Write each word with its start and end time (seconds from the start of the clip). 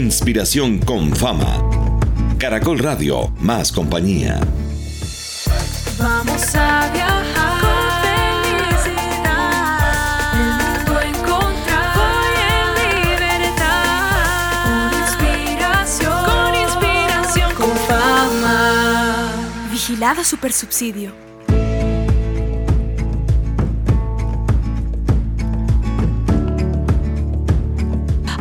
Inspiración 0.00 0.78
con 0.78 1.14
fama. 1.14 1.60
Caracol 2.38 2.78
Radio, 2.78 3.30
más 3.38 3.70
compañía. 3.70 4.40
Vamos 5.98 6.54
a 6.54 6.90
viajar 6.90 7.60
con 7.60 8.00
felicidad. 8.00 9.60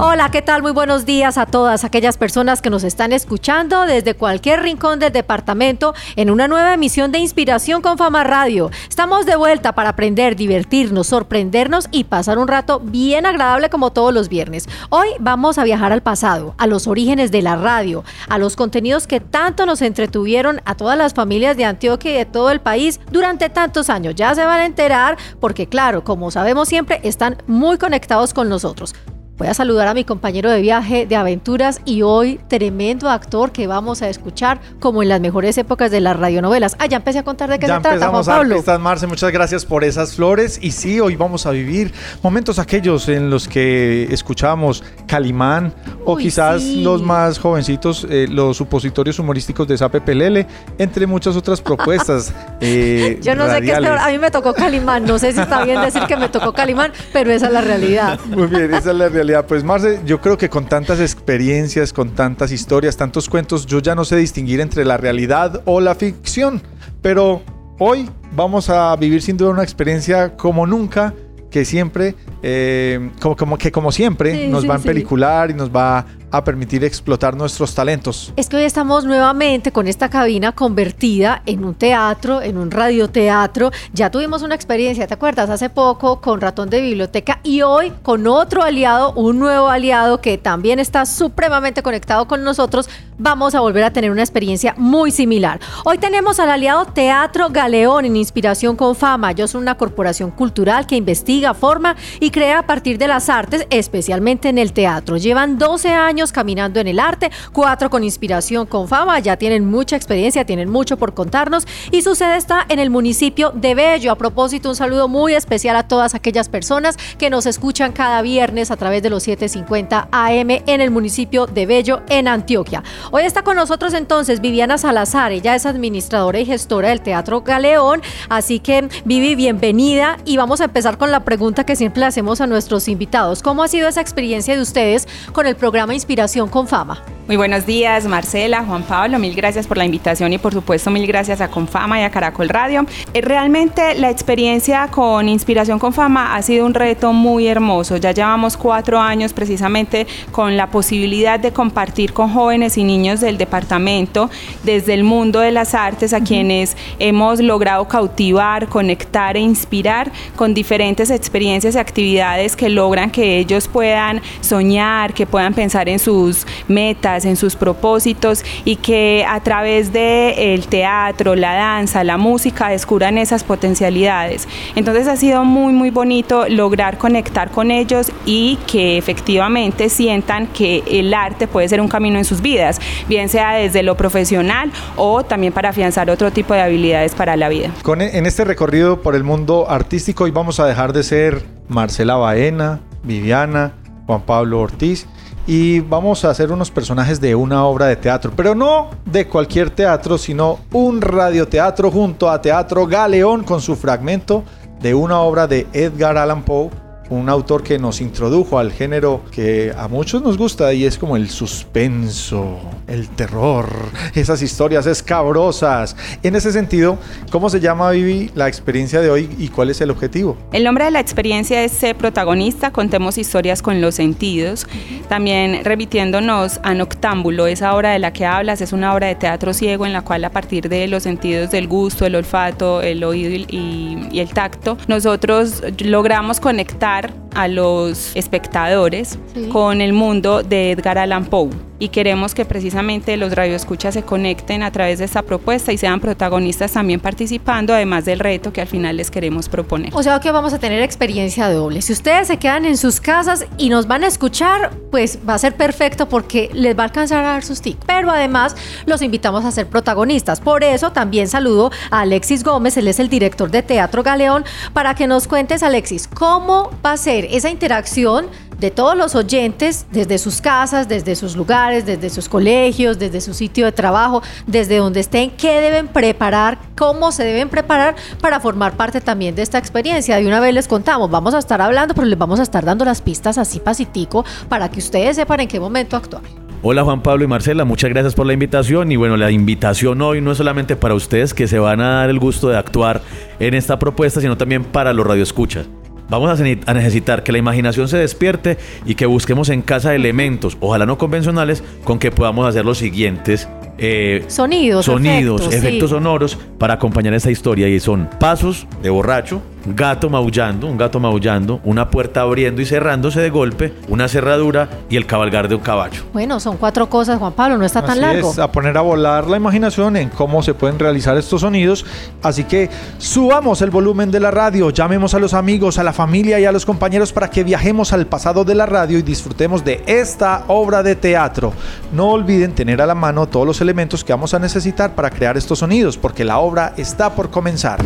Hola, 0.01 0.31
¿qué 0.31 0.41
tal? 0.41 0.61
Muy 0.61 0.71
buenos 0.71 1.05
días 1.05 1.37
a 1.37 1.45
todas 1.45 1.83
aquellas 1.83 2.15
personas 2.15 2.61
que 2.61 2.69
nos 2.69 2.85
están 2.85 3.11
escuchando 3.11 3.81
desde 3.81 4.13
cualquier 4.13 4.61
rincón 4.61 4.97
del 4.97 5.11
departamento 5.11 5.93
en 6.15 6.29
una 6.29 6.47
nueva 6.47 6.73
emisión 6.73 7.11
de 7.11 7.19
Inspiración 7.19 7.81
con 7.81 7.97
Fama 7.97 8.23
Radio. 8.23 8.71
Estamos 8.87 9.25
de 9.25 9.35
vuelta 9.35 9.73
para 9.73 9.89
aprender, 9.89 10.37
divertirnos, 10.37 11.07
sorprendernos 11.07 11.89
y 11.91 12.05
pasar 12.05 12.37
un 12.37 12.47
rato 12.47 12.79
bien 12.79 13.25
agradable 13.25 13.69
como 13.69 13.91
todos 13.91 14.13
los 14.13 14.29
viernes. 14.29 14.69
Hoy 14.89 15.09
vamos 15.19 15.57
a 15.57 15.65
viajar 15.65 15.91
al 15.91 16.01
pasado, 16.01 16.55
a 16.57 16.65
los 16.65 16.87
orígenes 16.87 17.29
de 17.29 17.41
la 17.41 17.57
radio, 17.57 18.05
a 18.29 18.37
los 18.37 18.55
contenidos 18.55 19.05
que 19.05 19.19
tanto 19.19 19.65
nos 19.65 19.81
entretuvieron 19.81 20.61
a 20.63 20.75
todas 20.75 20.97
las 20.97 21.13
familias 21.13 21.57
de 21.57 21.65
Antioquia 21.65 22.11
y 22.11 22.17
de 22.19 22.25
todo 22.25 22.51
el 22.51 22.61
país 22.61 23.01
durante 23.11 23.49
tantos 23.49 23.89
años. 23.89 24.15
Ya 24.15 24.33
se 24.33 24.45
van 24.45 24.61
a 24.61 24.65
enterar 24.65 25.17
porque 25.41 25.67
claro, 25.67 26.05
como 26.05 26.31
sabemos 26.31 26.69
siempre, 26.69 27.01
están 27.03 27.35
muy 27.47 27.77
conectados 27.77 28.33
con 28.33 28.47
nosotros. 28.47 28.95
Voy 29.39 29.47
a 29.47 29.53
saludar 29.53 29.87
a 29.87 29.93
mi 29.93 30.03
compañero 30.03 30.51
de 30.51 30.59
viaje 30.59 31.05
de 31.05 31.15
aventuras 31.15 31.79
y 31.85 32.01
hoy 32.01 32.41
tremendo 32.49 33.09
actor 33.09 33.53
que 33.53 33.67
vamos 33.67 34.01
a 34.01 34.09
escuchar 34.09 34.59
como 34.81 35.01
en 35.01 35.07
las 35.07 35.21
mejores 35.21 35.57
épocas 35.57 35.91
de 35.91 36.01
las 36.01 36.19
radionovelas. 36.19 36.75
Ah, 36.77 36.87
ya 36.87 36.97
empecé 36.97 37.19
a 37.19 37.23
contar 37.23 37.49
de 37.49 37.57
qué 37.57 37.65
se 37.65 37.79
trata, 37.79 38.09
Juan 38.09 38.25
Pablo. 38.25 38.57
Estás, 38.57 38.81
Marce, 38.81 39.07
muchas 39.07 39.31
gracias 39.31 39.63
por 39.63 39.85
esas 39.85 40.13
flores. 40.13 40.59
Y 40.61 40.71
sí, 40.71 40.99
hoy 40.99 41.15
vamos 41.15 41.45
a 41.45 41.51
vivir 41.51 41.93
momentos 42.21 42.59
aquellos 42.59 43.07
en 43.07 43.29
los 43.29 43.47
que 43.47 44.09
escuchamos 44.11 44.83
Calimán 45.07 45.73
o 46.03 46.17
quizás 46.17 46.61
los 46.61 47.01
más 47.01 47.39
jovencitos, 47.39 48.05
eh, 48.09 48.27
los 48.29 48.57
supositorios 48.57 49.19
humorísticos 49.19 49.69
de 49.69 49.77
Sape 49.77 50.01
Pelele, 50.01 50.47
entre 50.77 51.07
muchas 51.07 51.37
otras 51.37 51.61
propuestas. 51.61 52.33
eh, 52.59 53.17
Yo 53.21 53.35
no 53.35 53.49
sé 53.49 53.61
qué 53.61 53.71
es 53.71 53.79
peor. 53.79 53.99
A 53.99 54.09
mí 54.09 54.17
me 54.17 54.31
tocó 54.31 54.53
Calimán. 54.53 55.05
No 55.05 55.17
sé 55.17 55.31
si 55.31 55.39
está 55.39 55.63
bien 55.63 55.81
decir 55.81 56.01
que 56.09 56.17
me 56.17 56.27
tocó 56.27 56.51
Calimán, 56.51 56.91
pero 57.13 57.31
esa 57.31 57.47
es 57.47 57.53
la 57.53 57.61
realidad. 57.61 58.19
Muy 58.25 58.47
bien, 58.47 58.73
esa 58.73 58.91
es 58.91 58.97
la 58.97 59.07
realidad 59.07 59.28
pues 59.47 59.63
Marce, 59.63 60.01
yo 60.05 60.21
creo 60.21 60.37
que 60.37 60.49
con 60.49 60.65
tantas 60.65 60.99
experiencias, 60.99 61.93
con 61.93 62.11
tantas 62.11 62.51
historias, 62.51 62.97
tantos 62.97 63.29
cuentos, 63.29 63.65
yo 63.65 63.79
ya 63.79 63.95
no 63.95 64.05
sé 64.05 64.15
distinguir 64.15 64.59
entre 64.59 64.85
la 64.85 64.97
realidad 64.97 65.61
o 65.65 65.79
la 65.81 65.95
ficción. 65.95 66.61
Pero 67.01 67.41
hoy 67.79 68.09
vamos 68.35 68.69
a 68.69 68.95
vivir 68.95 69.21
sin 69.21 69.37
duda 69.37 69.51
una 69.51 69.63
experiencia 69.63 70.35
como 70.35 70.65
nunca, 70.65 71.13
que 71.51 71.65
siempre, 71.65 72.15
eh, 72.43 73.11
como, 73.19 73.57
que 73.57 73.71
como 73.71 73.91
siempre, 73.91 74.47
nos 74.47 74.69
va 74.69 74.75
a 74.75 74.79
pelicular 74.79 75.51
y 75.51 75.53
nos 75.53 75.69
va 75.69 76.05
a 76.31 76.43
permitir 76.43 76.83
explotar 76.83 77.35
nuestros 77.35 77.73
talentos. 77.73 78.33
Es 78.35 78.49
que 78.49 78.57
hoy 78.57 78.63
estamos 78.63 79.05
nuevamente 79.05 79.71
con 79.71 79.87
esta 79.87 80.09
cabina 80.09 80.51
convertida 80.51 81.41
en 81.45 81.63
un 81.63 81.75
teatro, 81.75 82.41
en 82.41 82.57
un 82.57 82.71
radioteatro. 82.71 83.71
Ya 83.93 84.11
tuvimos 84.11 84.41
una 84.41 84.55
experiencia, 84.55 85.07
¿te 85.07 85.13
acuerdas? 85.13 85.49
Hace 85.49 85.69
poco 85.69 86.21
con 86.21 86.41
Ratón 86.41 86.69
de 86.69 86.81
Biblioteca 86.81 87.39
y 87.43 87.61
hoy 87.61 87.91
con 88.03 88.27
otro 88.27 88.63
aliado, 88.63 89.13
un 89.13 89.39
nuevo 89.39 89.69
aliado 89.69 90.21
que 90.21 90.37
también 90.37 90.79
está 90.79 91.05
supremamente 91.05 91.81
conectado 91.81 92.27
con 92.27 92.43
nosotros, 92.43 92.89
vamos 93.17 93.55
a 93.55 93.59
volver 93.59 93.83
a 93.83 93.91
tener 93.91 94.11
una 94.11 94.21
experiencia 94.21 94.73
muy 94.77 95.11
similar. 95.11 95.59
Hoy 95.83 95.97
tenemos 95.97 96.39
al 96.39 96.49
aliado 96.49 96.85
Teatro 96.85 97.49
Galeón 97.49 98.05
en 98.05 98.15
Inspiración 98.15 98.75
con 98.75 98.95
Fama. 98.95 99.31
Yo 99.31 99.47
soy 99.47 99.61
una 99.61 99.75
corporación 99.75 100.31
cultural 100.31 100.87
que 100.87 100.95
investiga, 100.95 101.53
forma 101.53 101.95
y 102.19 102.29
crea 102.31 102.59
a 102.59 102.65
partir 102.65 102.97
de 102.97 103.07
las 103.07 103.29
artes, 103.29 103.67
especialmente 103.69 104.49
en 104.49 104.57
el 104.57 104.73
teatro. 104.73 105.17
Llevan 105.17 105.57
12 105.57 105.89
años 105.89 106.18
caminando 106.27 106.79
en 106.79 106.87
el 106.87 106.99
arte, 106.99 107.31
cuatro 107.53 107.89
con 107.89 108.03
inspiración, 108.03 108.65
con 108.65 108.87
fama, 108.87 109.19
ya 109.19 109.37
tienen 109.37 109.65
mucha 109.65 109.95
experiencia, 109.95 110.45
tienen 110.45 110.69
mucho 110.69 110.97
por 110.97 111.13
contarnos 111.13 111.65
y 111.91 112.01
su 112.01 112.15
sede 112.15 112.35
está 112.35 112.65
en 112.67 112.79
el 112.79 112.89
municipio 112.89 113.51
de 113.51 113.73
Bello. 113.73 114.11
A 114.11 114.15
propósito, 114.15 114.69
un 114.69 114.75
saludo 114.75 115.07
muy 115.07 115.33
especial 115.33 115.75
a 115.75 115.87
todas 115.87 116.13
aquellas 116.13 116.49
personas 116.49 116.97
que 117.17 117.29
nos 117.29 117.45
escuchan 117.45 117.93
cada 117.93 118.21
viernes 118.21 118.69
a 118.71 118.77
través 118.77 119.01
de 119.01 119.09
los 119.09 119.23
750 119.23 120.09
AM 120.11 120.49
en 120.49 120.81
el 120.81 120.91
municipio 120.91 121.47
de 121.47 121.65
Bello, 121.65 122.01
en 122.09 122.27
Antioquia. 122.27 122.83
Hoy 123.11 123.23
está 123.23 123.43
con 123.43 123.55
nosotros 123.55 123.93
entonces 123.93 124.41
Viviana 124.41 124.77
Salazar, 124.77 125.31
ella 125.31 125.55
es 125.55 125.65
administradora 125.65 126.39
y 126.39 126.45
gestora 126.45 126.89
del 126.89 127.01
Teatro 127.01 127.41
Galeón, 127.41 128.01
así 128.27 128.59
que 128.59 128.89
Vivi, 129.05 129.35
bienvenida 129.35 130.17
y 130.25 130.37
vamos 130.37 130.61
a 130.61 130.65
empezar 130.65 130.97
con 130.97 131.11
la 131.11 131.23
pregunta 131.23 131.65
que 131.65 131.75
siempre 131.75 132.01
le 132.01 132.07
hacemos 132.07 132.41
a 132.41 132.47
nuestros 132.47 132.87
invitados. 132.87 133.41
¿Cómo 133.41 133.63
ha 133.63 133.67
sido 133.67 133.87
esa 133.87 134.01
experiencia 134.01 134.55
de 134.55 134.61
ustedes 134.61 135.07
con 135.31 135.47
el 135.47 135.55
programa 135.55 135.93
Inspiración? 135.93 136.08
Inspiración 136.09 136.49
con 136.49 136.67
Fama. 136.67 137.03
Muy 137.29 137.37
buenos 137.37 137.67
días, 137.67 138.07
Marcela, 138.07 138.63
Juan 138.63 138.81
Pablo, 138.81 139.19
mil 139.19 139.35
gracias 139.35 139.67
por 139.67 139.77
la 139.77 139.85
invitación 139.85 140.33
y 140.33 140.39
por 140.39 140.51
supuesto 140.51 140.89
mil 140.89 141.05
gracias 141.05 141.41
a 141.41 141.47
Confama 141.47 141.99
y 141.99 142.03
a 142.03 142.09
Caracol 142.09 142.49
Radio. 142.49 142.87
Eh, 143.13 143.21
realmente 143.21 143.93
la 143.93 144.09
experiencia 144.09 144.87
con 144.87 145.29
Inspiración 145.29 145.77
con 145.77 145.93
Fama 145.93 146.35
ha 146.35 146.41
sido 146.41 146.65
un 146.65 146.73
reto 146.73 147.13
muy 147.13 147.45
hermoso. 147.45 147.97
Ya 147.97 148.13
llevamos 148.13 148.57
cuatro 148.57 148.99
años 148.99 149.31
precisamente 149.31 150.07
con 150.31 150.57
la 150.57 150.71
posibilidad 150.71 151.39
de 151.39 151.53
compartir 151.53 152.13
con 152.13 152.33
jóvenes 152.33 152.79
y 152.79 152.83
niños 152.83 153.19
del 153.19 153.37
departamento 153.37 154.31
desde 154.63 154.95
el 154.95 155.03
mundo 155.03 155.39
de 155.39 155.51
las 155.51 155.75
artes 155.75 156.13
a 156.13 156.21
quienes 156.21 156.75
hemos 156.97 157.41
logrado 157.41 157.87
cautivar, 157.87 158.67
conectar 158.69 159.37
e 159.37 159.41
inspirar 159.41 160.11
con 160.35 160.55
diferentes 160.55 161.11
experiencias 161.11 161.75
y 161.75 161.77
actividades 161.77 162.55
que 162.55 162.69
logran 162.69 163.11
que 163.11 163.37
ellos 163.37 163.67
puedan 163.67 164.19
soñar, 164.41 165.13
que 165.13 165.27
puedan 165.27 165.53
pensar 165.53 165.87
en 165.89 165.98
sus 165.99 166.47
metas, 166.67 167.25
en 167.25 167.35
sus 167.35 167.55
propósitos 167.55 168.43
y 168.65 168.77
que 168.77 169.25
a 169.27 169.39
través 169.41 169.93
de 169.93 170.53
el 170.53 170.67
teatro, 170.67 171.35
la 171.35 171.53
danza, 171.53 172.03
la 172.03 172.17
música 172.17 172.69
descubran 172.69 173.17
esas 173.17 173.43
potencialidades. 173.43 174.47
Entonces 174.75 175.07
ha 175.07 175.15
sido 175.15 175.45
muy 175.45 175.73
muy 175.73 175.91
bonito 175.91 176.47
lograr 176.47 176.97
conectar 176.97 177.51
con 177.51 177.71
ellos 177.71 178.11
y 178.25 178.57
que 178.67 178.97
efectivamente 178.97 179.89
sientan 179.89 180.47
que 180.47 180.83
el 180.89 181.13
arte 181.13 181.47
puede 181.47 181.67
ser 181.67 181.81
un 181.81 181.87
camino 181.87 182.17
en 182.17 182.25
sus 182.25 182.41
vidas, 182.41 182.79
bien 183.07 183.29
sea 183.29 183.53
desde 183.53 183.83
lo 183.83 183.95
profesional 183.95 184.71
o 184.95 185.23
también 185.23 185.53
para 185.53 185.69
afianzar 185.69 186.09
otro 186.09 186.31
tipo 186.31 186.53
de 186.53 186.61
habilidades 186.61 187.15
para 187.15 187.35
la 187.35 187.49
vida. 187.49 187.71
Con, 187.83 188.01
e, 188.01 188.17
en 188.17 188.25
este 188.25 188.43
recorrido 188.43 189.01
por 189.01 189.15
el 189.15 189.23
mundo 189.23 189.69
artístico 189.69 190.23
hoy 190.23 190.31
vamos 190.31 190.59
a 190.59 190.65
dejar 190.65 190.93
de 190.93 191.03
ser 191.03 191.45
Marcela 191.67 192.15
Baena, 192.15 192.81
Viviana, 193.03 193.73
Juan 194.05 194.21
Pablo 194.21 194.59
Ortiz 194.59 195.07
y 195.49 195.79
vamos 195.79 196.23
a 196.23 196.29
hacer 196.29 196.51
unos 196.51 196.69
personajes 196.69 197.19
de 197.19 197.33
una 197.33 197.65
obra 197.65 197.87
de 197.87 197.95
teatro, 197.95 198.31
pero 198.35 198.53
no 198.53 198.91
de 199.03 199.25
cualquier 199.25 199.71
teatro, 199.71 200.19
sino 200.19 200.59
un 200.71 201.01
radioteatro 201.01 201.89
junto 201.89 202.29
a 202.29 202.39
Teatro 202.39 202.85
Galeón 202.85 203.43
con 203.43 203.59
su 203.59 203.75
fragmento 203.75 204.43
de 204.79 204.93
una 204.93 205.21
obra 205.21 205.47
de 205.47 205.65
Edgar 205.73 206.19
Allan 206.19 206.43
Poe 206.43 206.69
un 207.09 207.29
autor 207.29 207.63
que 207.63 207.79
nos 207.79 208.01
introdujo 208.01 208.59
al 208.59 208.71
género 208.71 209.21
que 209.31 209.73
a 209.75 209.87
muchos 209.87 210.21
nos 210.21 210.37
gusta 210.37 210.73
y 210.73 210.85
es 210.85 210.97
como 210.97 211.15
el 211.15 211.29
suspenso, 211.29 212.59
el 212.87 213.09
terror, 213.09 213.69
esas 214.15 214.41
historias 214.41 214.85
escabrosas. 214.85 215.95
En 216.23 216.35
ese 216.35 216.51
sentido, 216.51 216.97
¿cómo 217.31 217.49
se 217.49 217.59
llama, 217.59 217.91
Vivi, 217.91 218.31
la 218.35 218.47
experiencia 218.47 219.01
de 219.01 219.09
hoy 219.09 219.29
y 219.39 219.47
cuál 219.49 219.69
es 219.69 219.81
el 219.81 219.89
objetivo? 219.89 220.37
El 220.51 220.63
nombre 220.63 220.85
de 220.85 220.91
la 220.91 220.99
experiencia 220.99 221.63
es 221.63 221.71
ser 221.71 221.95
protagonista, 221.95 222.71
contemos 222.71 223.17
historias 223.17 223.61
con 223.61 223.81
los 223.81 223.95
sentidos. 223.95 224.67
También 225.07 225.63
remitiéndonos 225.63 226.59
a 226.63 226.73
Noctámbulo, 226.73 227.47
esa 227.47 227.75
obra 227.75 227.91
de 227.91 227.99
la 227.99 228.13
que 228.13 228.25
hablas 228.25 228.61
es 228.61 228.73
una 228.73 228.93
obra 228.93 229.07
de 229.07 229.15
teatro 229.15 229.53
ciego 229.53 229.85
en 229.85 229.93
la 229.93 230.01
cual 230.01 230.23
a 230.25 230.29
partir 230.29 230.69
de 230.69 230.87
los 230.87 231.03
sentidos 231.03 231.49
del 231.51 231.67
gusto, 231.67 232.05
el 232.05 232.15
olfato, 232.15 232.81
el 232.81 233.03
oído 233.03 233.31
y, 233.31 234.07
y 234.11 234.19
el 234.19 234.29
tacto, 234.29 234.77
nosotros 234.87 235.63
logramos 235.79 236.39
conectar 236.39 236.98
lugar 236.99 237.28
a 237.33 237.47
los 237.47 238.15
espectadores 238.15 239.17
con 239.51 239.81
el 239.81 239.93
mundo 239.93 240.43
de 240.43 240.71
Edgar 240.71 240.97
Allan 240.97 241.25
Poe 241.25 241.69
y 241.79 241.89
queremos 241.89 242.35
que 242.35 242.45
precisamente 242.45 243.15
los 243.15 243.33
radioescuchas 243.33 243.93
se 243.93 244.03
conecten 244.03 244.63
a 244.63 244.71
través 244.71 244.99
de 244.99 245.05
esta 245.05 245.21
propuesta 245.21 245.71
y 245.71 245.77
sean 245.77 246.01
protagonistas 246.01 246.73
también 246.73 246.99
participando, 246.99 247.73
además 247.73 248.05
del 248.05 248.19
reto 248.19 248.51
que 248.51 248.61
al 248.61 248.67
final 248.67 248.97
les 248.97 249.09
queremos 249.09 249.47
proponer. 249.47 249.91
O 249.95 250.03
sea 250.03 250.19
que 250.19 250.31
vamos 250.31 250.53
a 250.53 250.59
tener 250.59 250.81
experiencia 250.83 251.49
doble. 251.49 251.81
Si 251.81 251.93
ustedes 251.93 252.27
se 252.27 252.37
quedan 252.37 252.65
en 252.65 252.77
sus 252.77 252.99
casas 252.99 253.45
y 253.57 253.69
nos 253.69 253.87
van 253.87 254.03
a 254.03 254.07
escuchar, 254.07 254.71
pues 254.91 255.19
va 255.27 255.35
a 255.35 255.39
ser 255.39 255.55
perfecto 255.55 256.09
porque 256.09 256.49
les 256.53 256.77
va 256.77 256.83
a 256.83 256.85
alcanzar 256.87 257.23
a 257.23 257.29
dar 257.29 257.43
sus 257.43 257.61
tics. 257.61 257.79
Pero 257.85 258.11
además 258.11 258.55
los 258.85 259.01
invitamos 259.01 259.45
a 259.45 259.51
ser 259.51 259.67
protagonistas. 259.67 260.41
Por 260.41 260.63
eso 260.63 260.91
también 260.91 261.29
saludo 261.29 261.71
a 261.91 262.01
Alexis 262.01 262.43
Gómez, 262.43 262.75
él 262.75 262.89
es 262.89 262.99
el 262.99 263.07
director 263.07 263.49
de 263.49 263.63
Teatro 263.63 264.03
Galeón, 264.03 264.43
para 264.73 264.95
que 264.95 265.07
nos 265.07 265.27
cuentes, 265.27 265.63
Alexis, 265.63 266.07
cómo 266.07 266.71
va 266.85 266.93
a 266.93 266.97
ser 266.97 267.18
esa 267.31 267.49
interacción 267.49 268.27
de 268.59 268.71
todos 268.71 268.95
los 268.95 269.15
oyentes 269.15 269.85
desde 269.91 270.17
sus 270.17 270.41
casas, 270.41 270.87
desde 270.87 271.15
sus 271.15 271.35
lugares, 271.35 271.85
desde 271.85 272.09
sus 272.09 272.27
colegios, 272.27 272.99
desde 272.99 273.21
su 273.21 273.33
sitio 273.33 273.65
de 273.65 273.71
trabajo, 273.71 274.21
desde 274.47 274.77
donde 274.77 274.99
estén, 274.99 275.31
qué 275.31 275.61
deben 275.61 275.87
preparar, 275.87 276.59
cómo 276.77 277.11
se 277.11 277.23
deben 277.23 277.49
preparar 277.49 277.95
para 278.21 278.39
formar 278.39 278.73
parte 278.73 279.01
también 279.01 279.35
de 279.35 279.41
esta 279.41 279.57
experiencia. 279.57 280.17
De 280.17 280.27
una 280.27 280.39
vez 280.39 280.53
les 280.53 280.67
contamos, 280.67 281.09
vamos 281.09 281.33
a 281.33 281.39
estar 281.39 281.61
hablando, 281.61 281.93
pero 281.93 282.05
les 282.05 282.19
vamos 282.19 282.39
a 282.39 282.43
estar 282.43 282.65
dando 282.65 282.85
las 282.85 283.01
pistas 283.01 283.37
así 283.37 283.59
pasitico 283.59 284.25
para 284.49 284.69
que 284.69 284.79
ustedes 284.79 285.15
sepan 285.15 285.39
en 285.39 285.47
qué 285.47 285.59
momento 285.59 285.95
actuar. 285.95 286.23
Hola 286.61 286.83
Juan 286.83 287.01
Pablo 287.01 287.23
y 287.23 287.27
Marcela, 287.27 287.63
muchas 287.63 287.89
gracias 287.89 288.13
por 288.13 288.25
la 288.27 288.33
invitación 288.33 288.91
y 288.91 288.97
bueno, 288.97 289.15
la 289.15 289.31
invitación 289.31 290.01
hoy 290.01 290.19
no 290.19 290.33
es 290.33 290.37
solamente 290.37 290.75
para 290.75 290.93
ustedes 290.93 291.33
que 291.33 291.47
se 291.47 291.57
van 291.57 291.79
a 291.79 291.99
dar 291.99 292.09
el 292.09 292.19
gusto 292.19 292.49
de 292.49 292.57
actuar 292.57 293.01
en 293.39 293.53
esta 293.53 293.79
propuesta, 293.79 294.19
sino 294.19 294.35
también 294.35 294.65
para 294.65 294.91
los 294.91 295.07
radioescuchas. 295.07 295.69
Vamos 296.09 296.39
a 296.39 296.43
ne- 296.43 296.59
a 296.65 296.73
necesitar 296.73 297.23
que 297.23 297.31
la 297.31 297.37
imaginación 297.37 297.87
se 297.87 297.97
despierte 297.97 298.57
y 298.85 298.95
que 298.95 299.05
busquemos 299.05 299.49
en 299.49 299.61
casa 299.61 299.93
elementos, 299.95 300.57
ojalá 300.59 300.85
no 300.85 300.97
convencionales, 300.97 301.63
con 301.83 301.99
que 301.99 302.11
podamos 302.11 302.47
hacer 302.47 302.65
los 302.65 302.77
siguientes 302.79 303.47
eh, 303.77 304.25
Sonidos, 304.27 304.85
sonidos, 304.85 305.41
efectos, 305.41 305.53
efectos 305.63 305.89
sí. 305.89 305.95
sonoros 305.95 306.37
para 306.57 306.73
acompañar 306.73 307.13
esta 307.13 307.31
historia 307.31 307.67
y 307.69 307.79
son 307.79 308.09
pasos 308.19 308.67
de 308.83 308.89
borracho, 308.89 309.41
gato 309.65 310.09
maullando, 310.09 310.67
un 310.67 310.77
gato 310.77 310.99
maullando, 310.99 311.59
una 311.63 311.89
puerta 311.89 312.21
abriendo 312.21 312.61
y 312.61 312.65
cerrándose 312.65 313.19
de 313.21 313.29
golpe, 313.29 313.73
una 313.87 314.07
cerradura 314.07 314.69
y 314.89 314.95
el 314.95 315.05
cabalgar 315.05 315.47
de 315.47 315.55
un 315.55 315.61
caballo. 315.61 316.03
Bueno, 316.13 316.39
son 316.39 316.57
cuatro 316.57 316.89
cosas, 316.89 317.19
Juan 317.19 317.33
Pablo, 317.33 317.57
no 317.57 317.65
está 317.65 317.81
tan 317.81 317.91
Así 317.91 318.01
largo. 318.01 318.31
es, 318.31 318.39
a 318.39 318.51
poner 318.51 318.77
a 318.77 318.81
volar 318.81 319.27
la 319.27 319.37
imaginación 319.37 319.97
en 319.97 320.09
cómo 320.09 320.41
se 320.43 320.53
pueden 320.53 320.79
realizar 320.79 321.17
estos 321.17 321.41
sonidos. 321.41 321.85
Así 322.23 322.43
que 322.43 322.69
subamos 322.97 323.61
el 323.61 323.69
volumen 323.69 324.11
de 324.11 324.19
la 324.19 324.31
radio, 324.31 324.69
llamemos 324.69 325.13
a 325.13 325.19
los 325.19 325.33
amigos, 325.33 325.77
a 325.77 325.83
la 325.83 325.93
familia 325.93 326.39
y 326.39 326.45
a 326.45 326.51
los 326.51 326.65
compañeros 326.65 327.13
para 327.13 327.29
que 327.29 327.43
viajemos 327.43 327.93
al 327.93 328.07
pasado 328.07 328.43
de 328.43 328.55
la 328.55 328.65
radio 328.65 328.97
y 328.97 329.01
disfrutemos 329.01 329.63
de 329.63 329.83
esta 329.85 330.43
obra 330.47 330.83
de 330.83 330.95
teatro. 330.95 331.53
No 331.93 332.09
olviden 332.11 332.53
tener 332.53 332.81
a 332.81 332.85
la 332.85 332.95
mano 332.95 333.27
todos 333.27 333.45
los 333.45 333.61
elementos 333.61 334.03
que 334.03 334.13
vamos 334.13 334.33
a 334.33 334.39
necesitar 334.39 334.95
para 334.95 335.09
crear 335.09 335.37
estos 335.37 335.59
sonidos, 335.59 335.97
porque 335.97 336.23
la 336.23 336.39
obra 336.39 336.73
está 336.77 337.15
por 337.15 337.29
comenzar. 337.29 337.79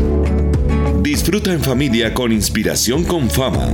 Disfruta 1.03 1.51
en 1.51 1.59
familia 1.59 2.13
con 2.13 2.31
inspiración 2.31 3.03
con 3.03 3.29
fama. 3.29 3.67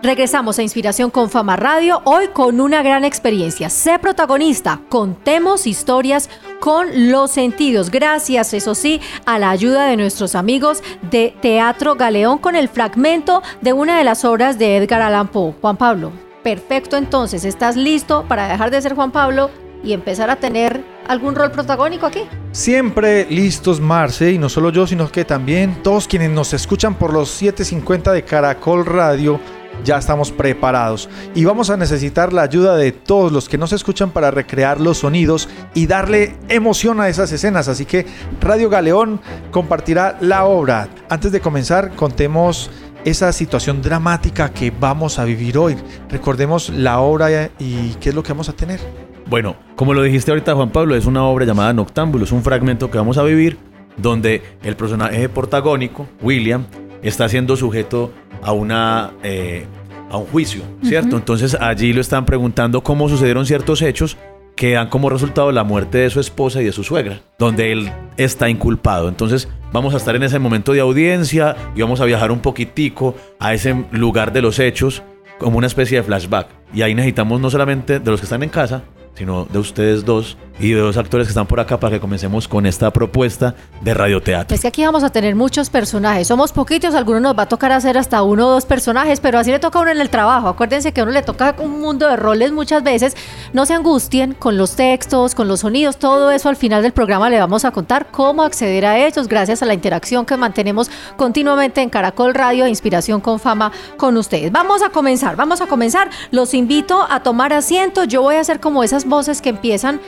Regresamos 0.00 0.60
a 0.60 0.62
Inspiración 0.62 1.10
con 1.10 1.28
Fama 1.28 1.56
Radio, 1.56 2.02
hoy 2.04 2.28
con 2.28 2.60
una 2.60 2.84
gran 2.84 3.02
experiencia. 3.02 3.68
Sé 3.68 3.98
protagonista, 3.98 4.80
contemos 4.88 5.66
historias 5.66 6.30
con 6.60 7.10
los 7.10 7.32
sentidos. 7.32 7.90
Gracias, 7.90 8.54
eso 8.54 8.76
sí, 8.76 9.00
a 9.26 9.40
la 9.40 9.50
ayuda 9.50 9.86
de 9.86 9.96
nuestros 9.96 10.36
amigos 10.36 10.80
de 11.10 11.34
Teatro 11.42 11.96
Galeón 11.96 12.38
con 12.38 12.54
el 12.54 12.68
fragmento 12.68 13.42
de 13.60 13.72
una 13.72 13.98
de 13.98 14.04
las 14.04 14.24
obras 14.24 14.56
de 14.56 14.76
Edgar 14.76 15.02
Allan 15.02 15.26
Poe. 15.26 15.52
Juan 15.60 15.76
Pablo, 15.76 16.12
perfecto 16.44 16.96
entonces, 16.96 17.44
¿estás 17.44 17.74
listo 17.74 18.24
para 18.28 18.46
dejar 18.46 18.70
de 18.70 18.80
ser 18.80 18.94
Juan 18.94 19.10
Pablo 19.10 19.50
y 19.82 19.94
empezar 19.94 20.30
a 20.30 20.36
tener 20.36 20.91
algún 21.08 21.34
rol 21.34 21.50
protagónico 21.50 22.06
aquí? 22.06 22.22
Siempre 22.52 23.26
listos, 23.30 23.80
Marce, 23.80 24.32
y 24.32 24.38
no 24.38 24.48
solo 24.48 24.70
yo, 24.70 24.86
sino 24.86 25.10
que 25.10 25.24
también 25.24 25.82
todos 25.82 26.06
quienes 26.06 26.30
nos 26.30 26.52
escuchan 26.52 26.94
por 26.94 27.12
los 27.12 27.30
750 27.30 28.12
de 28.12 28.24
Caracol 28.24 28.86
Radio, 28.86 29.40
ya 29.84 29.98
estamos 29.98 30.30
preparados. 30.30 31.08
Y 31.34 31.44
vamos 31.44 31.70
a 31.70 31.76
necesitar 31.76 32.32
la 32.32 32.42
ayuda 32.42 32.76
de 32.76 32.92
todos 32.92 33.32
los 33.32 33.48
que 33.48 33.58
nos 33.58 33.72
escuchan 33.72 34.10
para 34.10 34.30
recrear 34.30 34.80
los 34.80 34.98
sonidos 34.98 35.48
y 35.74 35.86
darle 35.86 36.36
emoción 36.48 37.00
a 37.00 37.08
esas 37.08 37.32
escenas. 37.32 37.68
Así 37.68 37.84
que 37.84 38.06
Radio 38.40 38.68
Galeón 38.68 39.20
compartirá 39.50 40.18
la 40.20 40.44
obra. 40.44 40.88
Antes 41.08 41.32
de 41.32 41.40
comenzar, 41.40 41.92
contemos 41.96 42.70
esa 43.04 43.32
situación 43.32 43.82
dramática 43.82 44.50
que 44.50 44.70
vamos 44.70 45.18
a 45.18 45.24
vivir 45.24 45.58
hoy. 45.58 45.76
Recordemos 46.08 46.68
la 46.68 47.00
obra 47.00 47.50
y 47.58 47.94
qué 48.00 48.10
es 48.10 48.14
lo 48.14 48.22
que 48.22 48.32
vamos 48.32 48.48
a 48.48 48.52
tener. 48.52 49.11
Bueno, 49.32 49.56
como 49.76 49.94
lo 49.94 50.02
dijiste 50.02 50.30
ahorita 50.30 50.54
Juan 50.54 50.72
Pablo, 50.72 50.94
es 50.94 51.06
una 51.06 51.24
obra 51.24 51.46
llamada 51.46 51.72
Noctámbulo, 51.72 52.26
es 52.26 52.32
un 52.32 52.42
fragmento 52.42 52.90
que 52.90 52.98
vamos 52.98 53.16
a 53.16 53.22
vivir 53.22 53.56
donde 53.96 54.42
el 54.62 54.76
personaje 54.76 55.26
protagónico, 55.30 56.06
William, 56.20 56.66
está 57.02 57.30
siendo 57.30 57.56
sujeto 57.56 58.12
a 58.42 58.52
una 58.52 59.12
eh, 59.22 59.64
a 60.10 60.18
un 60.18 60.26
juicio, 60.26 60.60
¿cierto? 60.82 61.16
Entonces 61.16 61.56
allí 61.58 61.94
lo 61.94 62.02
están 62.02 62.26
preguntando 62.26 62.82
cómo 62.82 63.08
sucedieron 63.08 63.46
ciertos 63.46 63.80
hechos 63.80 64.18
que 64.54 64.72
dan 64.72 64.90
como 64.90 65.08
resultado 65.08 65.50
la 65.50 65.64
muerte 65.64 65.96
de 65.96 66.10
su 66.10 66.20
esposa 66.20 66.60
y 66.60 66.66
de 66.66 66.72
su 66.72 66.84
suegra, 66.84 67.22
donde 67.38 67.72
él 67.72 67.90
está 68.18 68.50
inculpado. 68.50 69.08
Entonces 69.08 69.48
vamos 69.72 69.94
a 69.94 69.96
estar 69.96 70.14
en 70.14 70.24
ese 70.24 70.40
momento 70.40 70.74
de 70.74 70.80
audiencia 70.80 71.56
y 71.74 71.80
vamos 71.80 72.02
a 72.02 72.04
viajar 72.04 72.32
un 72.32 72.40
poquitico 72.40 73.14
a 73.38 73.54
ese 73.54 73.82
lugar 73.92 74.34
de 74.34 74.42
los 74.42 74.58
hechos 74.58 75.02
como 75.38 75.56
una 75.56 75.68
especie 75.68 75.96
de 75.96 76.04
flashback. 76.04 76.48
Y 76.74 76.82
ahí 76.82 76.94
necesitamos 76.94 77.40
no 77.40 77.48
solamente 77.48 77.98
de 77.98 78.10
los 78.10 78.20
que 78.20 78.26
están 78.26 78.42
en 78.42 78.50
casa, 78.50 78.84
sino 79.14 79.44
de 79.44 79.58
ustedes 79.58 80.04
dos 80.04 80.36
y 80.58 80.72
de 80.72 80.80
dos 80.80 80.96
actores 80.96 81.26
que 81.26 81.30
están 81.30 81.46
por 81.46 81.60
acá 81.60 81.78
para 81.80 81.96
que 81.96 82.00
comencemos 82.00 82.46
con 82.48 82.66
esta 82.66 82.92
propuesta 82.92 83.54
de 83.80 83.94
radioteatro. 83.94 84.54
Es 84.54 84.62
que 84.62 84.68
aquí 84.68 84.84
vamos 84.84 85.02
a 85.02 85.10
tener 85.10 85.34
muchos 85.34 85.70
personajes. 85.70 86.28
Somos 86.28 86.52
poquitos, 86.52 86.94
algunos 86.94 87.22
nos 87.22 87.36
va 87.36 87.44
a 87.44 87.48
tocar 87.48 87.72
hacer 87.72 87.98
hasta 87.98 88.22
uno 88.22 88.48
o 88.48 88.50
dos 88.52 88.66
personajes, 88.66 89.20
pero 89.20 89.38
así 89.38 89.50
le 89.50 89.58
toca 89.58 89.78
a 89.78 89.82
uno 89.82 89.90
en 89.90 90.00
el 90.00 90.10
trabajo. 90.10 90.48
Acuérdense 90.48 90.92
que 90.92 91.00
a 91.00 91.04
uno 91.04 91.12
le 91.12 91.22
toca 91.22 91.56
un 91.58 91.80
mundo 91.80 92.08
de 92.08 92.16
roles 92.16 92.52
muchas 92.52 92.82
veces. 92.82 93.16
No 93.52 93.66
se 93.66 93.74
angustien 93.74 94.34
con 94.34 94.56
los 94.56 94.76
textos, 94.76 95.34
con 95.34 95.48
los 95.48 95.60
sonidos, 95.60 95.96
todo 95.96 96.30
eso 96.30 96.48
al 96.48 96.56
final 96.56 96.82
del 96.82 96.92
programa 96.92 97.30
le 97.30 97.38
vamos 97.38 97.64
a 97.64 97.70
contar 97.70 98.10
cómo 98.10 98.42
acceder 98.42 98.86
a 98.86 98.98
ellos 98.98 99.28
gracias 99.28 99.62
a 99.62 99.66
la 99.66 99.74
interacción 99.74 100.26
que 100.26 100.36
mantenemos 100.36 100.90
continuamente 101.16 101.80
en 101.80 101.90
Caracol 101.90 102.34
Radio, 102.34 102.66
Inspiración 102.66 103.20
con 103.20 103.40
Fama 103.40 103.72
con 103.96 104.16
ustedes. 104.16 104.52
Vamos 104.52 104.82
a 104.82 104.90
comenzar, 104.90 105.36
vamos 105.36 105.60
a 105.60 105.66
comenzar. 105.66 106.10
Los 106.30 106.54
invito 106.54 107.06
a 107.08 107.22
tomar 107.22 107.52
asiento. 107.52 108.04
Yo 108.04 108.22
voy 108.22 108.36
a 108.36 108.40
hacer 108.40 108.60
como 108.60 108.82
esas 108.84 109.04
voces 109.04 109.40
que 109.40 109.50
empiezan 109.50 110.00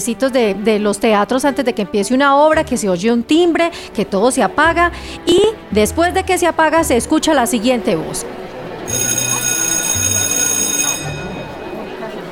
de, 0.00 0.54
de 0.54 0.78
los 0.78 0.98
teatros 0.98 1.44
antes 1.44 1.64
de 1.64 1.74
que 1.74 1.82
empiece 1.82 2.14
una 2.14 2.36
obra, 2.36 2.64
que 2.64 2.78
se 2.78 2.88
oye 2.88 3.12
un 3.12 3.22
timbre, 3.22 3.70
que 3.94 4.06
todo 4.06 4.30
se 4.30 4.42
apaga 4.42 4.92
y 5.26 5.42
después 5.70 6.14
de 6.14 6.24
que 6.24 6.38
se 6.38 6.46
apaga 6.46 6.84
se 6.84 6.96
escucha 6.96 7.34
la 7.34 7.46
siguiente 7.46 7.96
voz. 7.96 8.24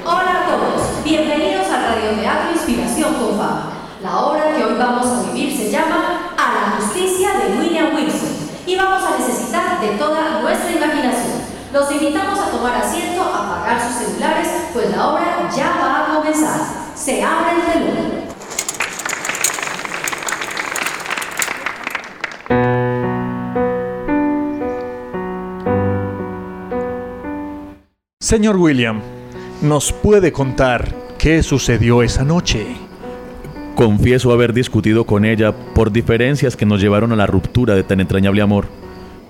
Hola 0.04 0.44
a 0.44 0.46
todos, 0.48 1.04
bienvenidos 1.04 1.66
a 1.68 1.94
Radioteatro 1.94 2.52
Inspiración 2.52 3.14
con 3.14 3.36
Fama. 3.36 3.72
La 4.02 4.18
obra 4.18 4.56
que 4.56 4.64
hoy 4.64 4.74
vamos 4.78 5.06
a 5.06 5.30
vivir 5.30 5.54
se 5.54 5.70
llama 5.70 6.34
A 6.38 6.54
la 6.54 6.76
justicia 6.76 7.28
de 7.32 7.58
William 7.58 7.94
Wilson 7.94 8.30
y 8.66 8.76
vamos 8.76 9.02
a 9.02 9.18
necesitar 9.18 9.80
de 9.80 9.88
toda 9.98 10.40
nuestra 10.40 10.70
imaginación. 10.70 11.38
Los 11.70 11.92
invitamos 11.92 12.38
a 12.38 12.50
tomar 12.50 12.76
asiento, 12.82 13.22
a 13.22 13.44
apagar 13.44 13.78
sus 13.86 14.06
celulares, 14.06 14.48
pues 14.72 14.90
la 14.90 15.08
obra 15.08 15.50
ya 15.54 15.76
va 15.78 16.00
a 16.00 16.16
comenzar. 16.16 16.60
Se 16.94 17.22
abre 17.22 17.47
Señor 28.28 28.56
William, 28.58 29.00
¿nos 29.62 29.90
puede 29.90 30.32
contar 30.32 30.94
qué 31.16 31.42
sucedió 31.42 32.02
esa 32.02 32.24
noche? 32.24 32.66
Confieso 33.74 34.32
haber 34.32 34.52
discutido 34.52 35.04
con 35.04 35.24
ella 35.24 35.54
por 35.74 35.90
diferencias 35.90 36.54
que 36.54 36.66
nos 36.66 36.78
llevaron 36.78 37.10
a 37.12 37.16
la 37.16 37.26
ruptura 37.26 37.74
de 37.74 37.84
tan 37.84 38.00
entrañable 38.00 38.42
amor. 38.42 38.66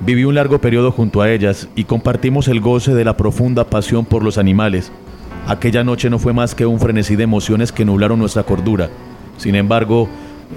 Viví 0.00 0.24
un 0.24 0.34
largo 0.34 0.60
periodo 0.60 0.90
junto 0.90 1.22
a 1.22 1.30
ellas 1.30 1.68
y 1.76 1.84
compartimos 1.84 2.48
el 2.48 2.60
goce 2.60 2.92
de 2.92 3.04
la 3.04 3.16
profunda 3.16 3.70
pasión 3.70 4.04
por 4.04 4.24
los 4.24 4.36
animales. 4.36 4.90
Aquella 5.46 5.84
noche 5.84 6.10
no 6.10 6.18
fue 6.18 6.32
más 6.32 6.56
que 6.56 6.66
un 6.66 6.80
frenesí 6.80 7.14
de 7.14 7.22
emociones 7.22 7.70
que 7.70 7.84
nublaron 7.84 8.18
nuestra 8.18 8.42
cordura. 8.42 8.90
Sin 9.36 9.54
embargo, 9.54 10.08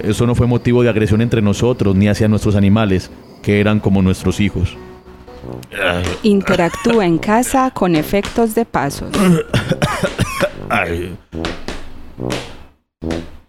eso 0.02 0.26
no 0.26 0.34
fue 0.34 0.48
motivo 0.48 0.82
de 0.82 0.88
agresión 0.88 1.20
entre 1.20 1.42
nosotros 1.42 1.94
ni 1.94 2.08
hacia 2.08 2.26
nuestros 2.26 2.56
animales, 2.56 3.08
que 3.40 3.60
eran 3.60 3.78
como 3.78 4.02
nuestros 4.02 4.40
hijos. 4.40 4.76
Interactúa 6.22 7.06
en 7.06 7.18
casa 7.18 7.70
con 7.70 7.96
efectos 7.96 8.54
de 8.54 8.64
pasos. 8.64 9.10
Ay. 10.68 11.16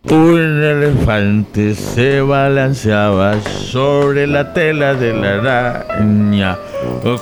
Un 0.10 0.64
elefante 0.64 1.74
se 1.74 2.22
balanceaba 2.22 3.42
sobre 3.42 4.28
la 4.28 4.54
tela 4.54 4.94
de 4.94 5.14
la 5.14 5.86
araña. 5.90 6.58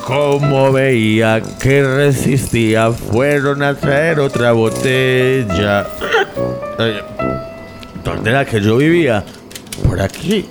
Como 0.04 0.72
veía 0.72 1.40
que 1.60 1.84
resistía, 1.84 2.90
fueron 2.90 3.62
a 3.62 3.74
traer 3.74 4.20
otra 4.20 4.52
botella. 4.52 5.86
Ay, 6.78 7.00
¿Dónde 8.04 8.30
era 8.30 8.44
que 8.44 8.60
yo 8.60 8.76
vivía? 8.76 9.24
Por 9.86 10.00
aquí. 10.00 10.44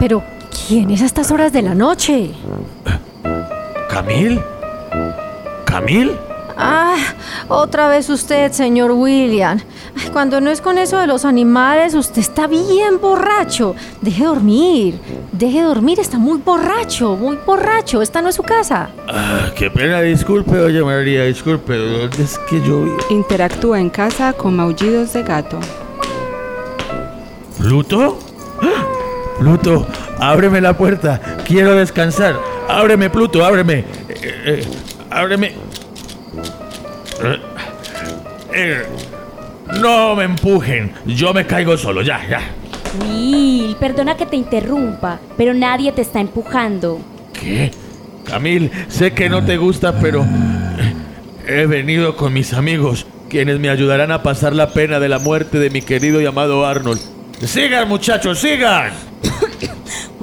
Pero, 0.00 0.22
¿quién 0.72 0.90
es 0.90 1.02
a 1.02 1.04
estas 1.04 1.30
horas 1.30 1.52
de 1.52 1.60
la 1.60 1.74
noche? 1.74 2.30
¿Camil? 3.90 4.40
¿Camil? 5.66 6.12
Ah, 6.56 6.96
otra 7.48 7.88
vez 7.88 8.08
usted, 8.08 8.50
señor 8.52 8.90
William. 8.92 9.60
Ay, 10.00 10.08
cuando 10.10 10.40
no 10.40 10.50
es 10.50 10.62
con 10.62 10.78
eso 10.78 10.96
de 10.96 11.06
los 11.06 11.26
animales, 11.26 11.92
usted 11.92 12.22
está 12.22 12.46
bien 12.46 12.98
borracho. 13.02 13.74
Deje 14.00 14.24
dormir, 14.24 14.98
deje 15.32 15.60
dormir, 15.60 16.00
está 16.00 16.16
muy 16.16 16.38
borracho, 16.38 17.16
muy 17.16 17.36
borracho. 17.44 18.00
Esta 18.00 18.22
no 18.22 18.30
es 18.30 18.36
su 18.36 18.42
casa. 18.42 18.88
Ah, 19.08 19.50
qué 19.54 19.70
pena, 19.70 20.00
disculpe, 20.00 20.58
oye 20.58 20.82
María, 20.82 21.24
disculpe. 21.24 21.76
¿Dónde 21.76 22.22
es 22.22 22.38
que 22.48 22.62
yo? 22.62 22.96
Interactúa 23.10 23.78
en 23.78 23.90
casa 23.90 24.32
con 24.32 24.56
maullidos 24.56 25.12
de 25.12 25.22
gato. 25.22 25.60
¿Pluto? 27.58 28.31
Pluto, 29.42 29.88
ábreme 30.20 30.60
la 30.60 30.78
puerta. 30.78 31.20
Quiero 31.44 31.74
descansar. 31.74 32.38
Ábreme, 32.68 33.10
Pluto, 33.10 33.44
ábreme. 33.44 33.84
Eh, 34.08 34.42
eh, 34.46 34.64
ábreme. 35.10 35.52
Eh, 38.54 38.82
no 39.80 40.14
me 40.14 40.22
empujen. 40.22 40.92
Yo 41.06 41.34
me 41.34 41.44
caigo 41.44 41.76
solo, 41.76 42.02
ya, 42.02 42.24
ya. 42.28 42.40
Will, 43.00 43.74
perdona 43.80 44.16
que 44.16 44.26
te 44.26 44.36
interrumpa, 44.36 45.18
pero 45.36 45.52
nadie 45.54 45.90
te 45.90 46.02
está 46.02 46.20
empujando. 46.20 47.00
¿Qué? 47.32 47.72
Camil, 48.24 48.70
sé 48.86 49.10
que 49.10 49.28
no 49.28 49.44
te 49.44 49.56
gusta, 49.56 49.98
pero 49.98 50.24
he 51.48 51.66
venido 51.66 52.14
con 52.14 52.32
mis 52.32 52.52
amigos, 52.52 53.06
quienes 53.28 53.58
me 53.58 53.70
ayudarán 53.70 54.12
a 54.12 54.22
pasar 54.22 54.54
la 54.54 54.68
pena 54.68 55.00
de 55.00 55.08
la 55.08 55.18
muerte 55.18 55.58
de 55.58 55.70
mi 55.70 55.82
querido 55.82 56.20
y 56.20 56.26
amado 56.26 56.64
Arnold. 56.64 57.00
Sigan, 57.44 57.88
muchachos, 57.88 58.38
sigan. 58.38 59.11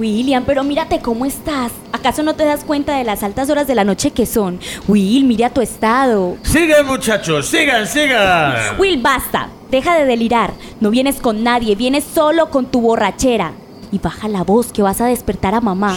William, 0.00 0.44
pero 0.46 0.64
mírate 0.64 1.00
cómo 1.00 1.26
estás. 1.26 1.72
¿Acaso 1.92 2.22
no 2.22 2.34
te 2.34 2.46
das 2.46 2.64
cuenta 2.64 2.96
de 2.96 3.04
las 3.04 3.22
altas 3.22 3.50
horas 3.50 3.66
de 3.66 3.74
la 3.74 3.84
noche 3.84 4.12
que 4.12 4.24
son? 4.24 4.58
Will, 4.88 5.24
mira 5.24 5.50
tu 5.50 5.60
estado. 5.60 6.38
Sigan, 6.42 6.86
muchachos, 6.86 7.46
sigan, 7.46 7.86
sigan. 7.86 8.78
Will, 8.78 9.02
basta. 9.02 9.50
Deja 9.70 9.98
de 9.98 10.06
delirar. 10.06 10.54
No 10.80 10.90
vienes 10.90 11.16
con 11.16 11.44
nadie, 11.44 11.74
vienes 11.74 12.04
solo 12.04 12.48
con 12.48 12.64
tu 12.64 12.80
borrachera. 12.80 13.52
Y 13.92 13.98
baja 13.98 14.26
la 14.28 14.42
voz 14.42 14.72
que 14.72 14.80
vas 14.80 15.02
a 15.02 15.06
despertar 15.06 15.54
a 15.54 15.60
mamá. 15.60 15.94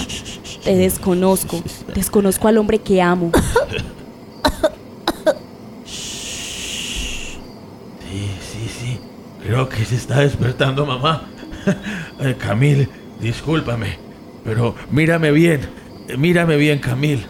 Te 0.65 0.75
desconozco. 0.75 1.63
Desconozco 1.95 2.49
al 2.49 2.57
hombre 2.57 2.79
que 2.79 3.01
amo. 3.01 3.31
Sí, 5.85 7.37
sí, 8.41 8.67
sí. 8.67 8.99
Creo 9.43 9.69
que 9.69 9.85
se 9.85 9.95
está 9.95 10.19
despertando 10.19 10.85
mamá. 10.85 11.29
Camil, 12.39 12.89
discúlpame, 13.23 13.97
pero 14.43 14.75
mírame 14.91 15.31
bien. 15.31 15.61
Mírame 16.17 16.57
bien, 16.57 16.79
Camil. 16.79 17.25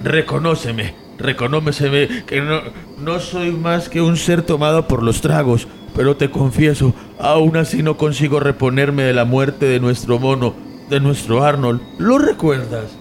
Reconóceme, 0.00 0.94
reconóceme 1.18 2.24
que 2.24 2.40
no, 2.40 2.60
no 2.98 3.20
soy 3.20 3.50
más 3.50 3.88
que 3.88 4.00
un 4.00 4.16
ser 4.16 4.42
tomado 4.42 4.88
por 4.88 5.02
los 5.02 5.20
tragos. 5.20 5.68
Pero 5.94 6.16
te 6.16 6.30
confieso, 6.30 6.94
aún 7.18 7.56
así 7.58 7.82
no 7.82 7.98
consigo 7.98 8.40
reponerme 8.40 9.02
de 9.02 9.12
la 9.12 9.26
muerte 9.26 9.66
de 9.66 9.78
nuestro 9.78 10.18
mono, 10.18 10.54
de 10.88 11.00
nuestro 11.00 11.44
Arnold. 11.44 11.82
¿Lo 11.98 12.18
recuerdas? 12.18 12.96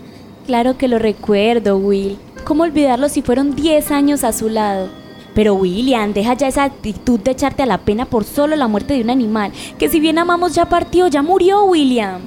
Claro 0.45 0.77
que 0.77 0.89
lo 0.89 0.99
recuerdo, 0.99 1.77
Will. 1.77 2.17
¿Cómo 2.43 2.63
olvidarlo 2.63 3.07
si 3.07 3.21
fueron 3.21 3.55
10 3.55 3.91
años 3.91 4.23
a 4.25 4.33
su 4.33 4.49
lado? 4.49 5.00
Pero 5.33 5.53
William, 5.55 6.13
deja 6.13 6.33
ya 6.33 6.47
esa 6.47 6.63
actitud 6.63 7.19
de 7.19 7.31
echarte 7.31 7.63
a 7.63 7.65
la 7.65 7.79
pena 7.79 8.05
por 8.05 8.23
solo 8.23 8.55
la 8.55 8.67
muerte 8.67 8.93
de 8.93 9.01
un 9.01 9.09
animal, 9.09 9.51
que 9.79 9.89
si 9.89 9.99
bien 9.99 10.17
amamos 10.17 10.53
ya 10.53 10.65
partió, 10.65 11.07
ya 11.07 11.21
murió, 11.21 11.63
William. 11.63 12.21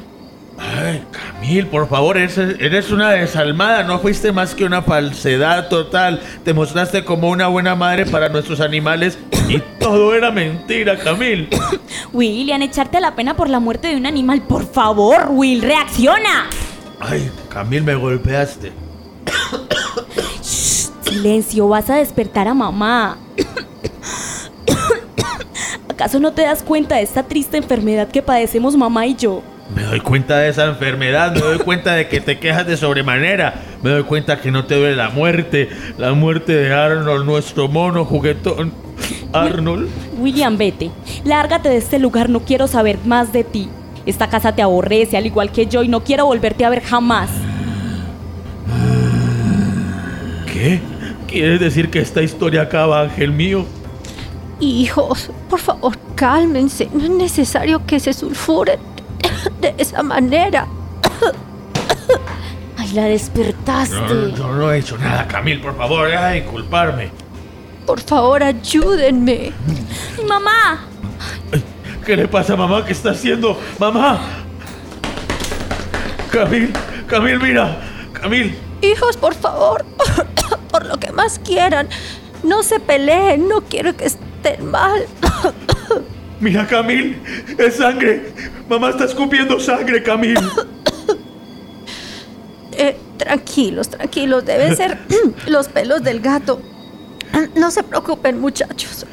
Ay, 0.58 1.02
Camil, 1.10 1.66
por 1.66 1.88
favor, 1.88 2.16
eres, 2.16 2.90
una 2.90 3.10
desalmada, 3.10 3.82
no 3.82 3.98
fuiste 3.98 4.30
más 4.30 4.54
que 4.54 4.64
una 4.64 4.82
falsedad 4.82 5.68
total. 5.68 6.20
Te 6.44 6.54
mostraste 6.54 7.04
como 7.04 7.28
una 7.28 7.48
buena 7.48 7.74
madre 7.74 8.06
para 8.06 8.28
nuestros 8.28 8.60
animales 8.60 9.18
y 9.48 9.58
todo 9.80 10.14
era 10.14 10.30
mentira, 10.30 10.96
Camil. 10.96 11.48
William, 12.12 12.62
echarte 12.62 12.98
a 12.98 13.00
la 13.00 13.16
pena 13.16 13.34
por 13.34 13.48
la 13.48 13.58
muerte 13.58 13.88
de 13.88 13.96
un 13.96 14.06
animal, 14.06 14.42
por 14.42 14.64
favor, 14.64 15.28
Will, 15.30 15.60
reacciona. 15.60 16.48
Ay, 17.00 17.30
Camil, 17.48 17.82
me 17.82 17.96
golpeaste. 17.96 18.72
Silencio, 21.14 21.68
vas 21.68 21.88
a 21.90 21.94
despertar 21.94 22.48
a 22.48 22.54
mamá. 22.54 23.18
¿Acaso 25.88 26.18
no 26.18 26.32
te 26.32 26.42
das 26.42 26.64
cuenta 26.64 26.96
de 26.96 27.02
esta 27.02 27.22
triste 27.22 27.56
enfermedad 27.56 28.08
que 28.08 28.20
padecemos 28.20 28.76
mamá 28.76 29.06
y 29.06 29.14
yo? 29.14 29.40
Me 29.76 29.84
doy 29.84 30.00
cuenta 30.00 30.38
de 30.38 30.48
esa 30.48 30.64
enfermedad, 30.64 31.32
me 31.32 31.38
doy 31.38 31.58
cuenta 31.58 31.94
de 31.94 32.08
que 32.08 32.20
te 32.20 32.40
quejas 32.40 32.66
de 32.66 32.76
sobremanera, 32.76 33.62
me 33.84 33.90
doy 33.90 34.02
cuenta 34.02 34.40
que 34.40 34.50
no 34.50 34.66
te 34.66 34.74
duele 34.74 34.96
la 34.96 35.10
muerte, 35.10 35.68
la 35.98 36.14
muerte 36.14 36.52
de 36.52 36.74
Arnold, 36.74 37.24
nuestro 37.24 37.68
mono 37.68 38.04
juguetón. 38.04 38.72
Arnold. 39.32 39.88
William, 40.18 40.58
vete. 40.58 40.90
Lárgate 41.24 41.68
de 41.68 41.76
este 41.76 42.00
lugar, 42.00 42.28
no 42.28 42.40
quiero 42.40 42.66
saber 42.66 42.98
más 43.04 43.32
de 43.32 43.44
ti. 43.44 43.68
Esta 44.04 44.28
casa 44.28 44.52
te 44.52 44.62
aborrece, 44.62 45.16
al 45.16 45.26
igual 45.26 45.52
que 45.52 45.66
yo, 45.66 45.84
y 45.84 45.88
no 45.88 46.02
quiero 46.02 46.26
volverte 46.26 46.64
a 46.64 46.70
ver 46.70 46.82
jamás. 46.82 47.30
¿Qué? 50.52 50.80
¿Quieres 51.34 51.58
decir 51.58 51.90
que 51.90 51.98
esta 51.98 52.22
historia 52.22 52.62
acaba, 52.62 53.00
ángel 53.00 53.32
mío? 53.32 53.66
Hijos, 54.60 55.32
por 55.50 55.58
favor, 55.58 55.98
cálmense. 56.14 56.88
No 56.94 57.02
es 57.02 57.10
necesario 57.10 57.84
que 57.84 57.98
se 57.98 58.12
sulfuren 58.12 58.78
de 59.60 59.74
esa 59.76 60.04
manera. 60.04 60.68
Ay, 62.78 62.92
la 62.92 63.06
despertaste. 63.06 63.96
No, 63.96 64.28
yo 64.28 64.46
no 64.52 64.70
he 64.70 64.78
hecho 64.78 64.96
nada, 64.96 65.26
Camil, 65.26 65.60
por 65.60 65.76
favor, 65.76 66.08
deja 66.08 66.28
de 66.28 66.44
culparme. 66.44 67.10
Por 67.84 68.00
favor, 68.00 68.40
ayúdenme. 68.40 69.50
Ay, 70.16 70.24
mamá. 70.28 70.84
¿Qué 72.06 72.16
le 72.16 72.28
pasa, 72.28 72.54
mamá? 72.54 72.84
¿Qué 72.84 72.92
está 72.92 73.10
haciendo? 73.10 73.58
¡Mamá! 73.80 74.20
Camil, 76.30 76.72
Camil, 77.08 77.40
mira. 77.40 77.80
Camil, 78.12 78.56
Hijos, 78.82 79.16
por 79.16 79.34
favor, 79.34 79.84
lo 80.94 81.00
que 81.00 81.12
más 81.12 81.40
quieran, 81.40 81.88
no 82.44 82.62
se 82.62 82.78
peleen. 82.78 83.48
No 83.48 83.62
quiero 83.62 83.96
que 83.96 84.06
estén 84.06 84.70
mal. 84.70 85.04
mira, 86.40 86.66
Camil. 86.66 87.20
Es 87.58 87.76
sangre. 87.76 88.32
Mamá 88.68 88.90
está 88.90 89.04
escupiendo 89.04 89.58
sangre, 89.60 90.02
Camil. 90.02 90.38
Eh, 92.76 92.96
tranquilos, 93.16 93.88
tranquilos. 93.88 94.44
Deben 94.44 94.76
ser 94.76 94.98
los 95.46 95.68
pelos 95.68 96.02
del 96.02 96.18
gato. 96.18 96.60
No 97.54 97.70
se 97.70 97.84
preocupen, 97.84 98.40
muchachos. 98.40 99.06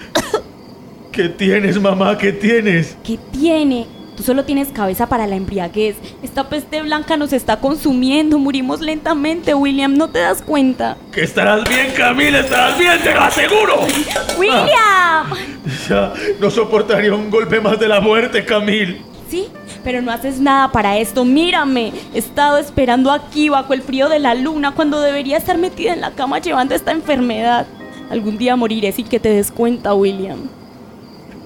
¿Qué 1.12 1.30
tienes, 1.30 1.80
mamá? 1.80 2.18
¿Qué 2.18 2.32
tienes? 2.32 2.98
¿Qué 3.04 3.20
tiene? 3.32 3.86
Tú 4.22 4.26
solo 4.28 4.46
tienes 4.46 4.68
cabeza 4.68 5.08
para 5.08 5.26
la 5.26 5.36
embriaguez. 5.36 5.96
Esta 6.22 6.48
peste 6.48 6.84
blanca 6.84 7.18
nos 7.18 7.34
está 7.34 7.60
consumiendo. 7.60 8.38
Murimos 8.38 8.80
lentamente, 8.80 9.56
William. 9.56 9.98
¿No 9.98 10.10
te 10.10 10.20
das 10.20 10.44
cuenta? 10.44 10.96
Que 11.12 11.24
estarás 11.24 11.68
bien, 11.68 11.88
Camil. 11.98 12.36
Estarás 12.36 12.78
bien, 12.78 13.02
te 13.02 13.16
lo 13.16 13.22
aseguro. 13.22 13.80
¡William! 14.38 15.26
Ya 15.90 16.14
no 16.40 16.52
soportaría 16.52 17.16
un 17.16 17.32
golpe 17.32 17.60
más 17.60 17.80
de 17.80 17.88
la 17.88 18.00
muerte, 18.00 18.46
Camil. 18.46 19.02
Sí, 19.28 19.48
pero 19.84 20.04
no 20.04 20.12
haces 20.12 20.40
nada 20.40 20.72
para 20.72 21.00
esto. 21.00 21.26
Mírame. 21.26 21.92
He 22.14 22.20
estado 22.20 22.60
esperando 22.60 23.12
aquí 23.12 23.50
bajo 23.50 23.74
el 23.74 23.82
frío 23.82 24.08
de 24.08 24.20
la 24.20 24.36
luna 24.36 24.76
cuando 24.76 25.02
debería 25.02 25.38
estar 25.38 25.58
metida 25.58 25.94
en 25.94 26.02
la 26.02 26.12
cama 26.12 26.38
llevando 26.38 26.76
esta 26.76 26.92
enfermedad. 26.92 27.66
Algún 28.12 28.38
día 28.38 28.56
moriré 28.56 28.92
sin 28.92 29.08
que 29.08 29.20
te 29.20 29.30
des 29.30 29.52
cuenta, 29.52 29.96
William. 29.96 30.61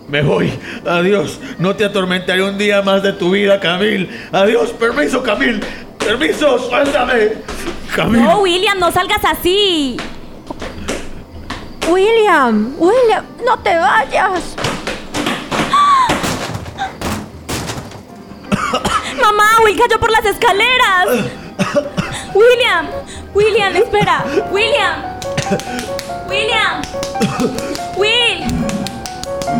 Me 0.08 0.22
voy. 0.22 0.52
Adiós. 0.86 1.40
No 1.58 1.76
te 1.76 1.86
atormentaré 1.86 2.44
un 2.44 2.58
día 2.58 2.82
más 2.82 3.02
de 3.04 3.14
tu 3.14 3.32
vida, 3.32 3.60
Camil. 3.60 4.10
Adiós. 4.32 4.72
Permiso, 4.72 5.24
Camil. 5.24 5.64
Permiso. 5.98 6.60
Suéltame. 6.60 7.34
Camil. 7.96 8.22
No, 8.22 8.40
William, 8.40 8.78
no 8.80 8.92
salgas 8.92 9.24
así. 9.26 9.98
William, 11.88 12.74
William, 12.78 13.26
no 13.46 13.58
te 13.60 13.76
vayas. 13.76 14.56
Mamá, 19.22 19.60
Will 19.64 19.78
cayó 19.78 20.00
por 20.00 20.12
las 20.12 20.26
escaleras. 20.26 21.08
William, 22.34 22.88
William, 23.34 23.76
espera. 23.76 24.26
William. 24.52 25.04
William. 26.28 26.82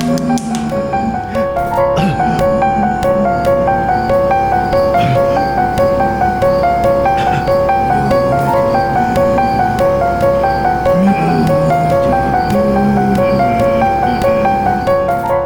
Will. 0.06 0.36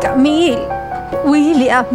Camille, 0.02 0.68
William. 1.24 1.86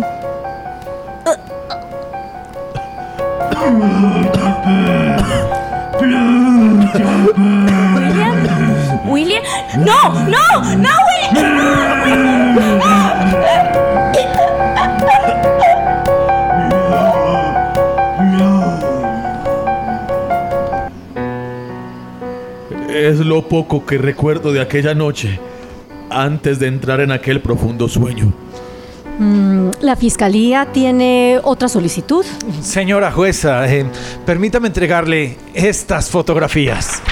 William. 7.94 8.37
William. 9.06 9.42
¡No! 9.78 10.14
¡No! 10.28 10.76
¡No, 10.76 11.03
lo 23.34 23.48
poco 23.48 23.84
que 23.84 23.98
recuerdo 23.98 24.52
de 24.52 24.60
aquella 24.60 24.94
noche, 24.94 25.40
antes 26.08 26.60
de 26.60 26.68
entrar 26.68 27.00
en 27.00 27.10
aquel 27.10 27.40
profundo 27.40 27.88
sueño. 27.88 28.32
Mm, 29.18 29.70
La 29.80 29.96
fiscalía 29.96 30.68
tiene 30.72 31.40
otra 31.42 31.68
solicitud. 31.68 32.24
Señora 32.62 33.10
jueza, 33.10 33.66
eh, 33.68 33.86
permítame 34.24 34.68
entregarle 34.68 35.36
estas 35.52 36.10
fotografías. 36.10 37.02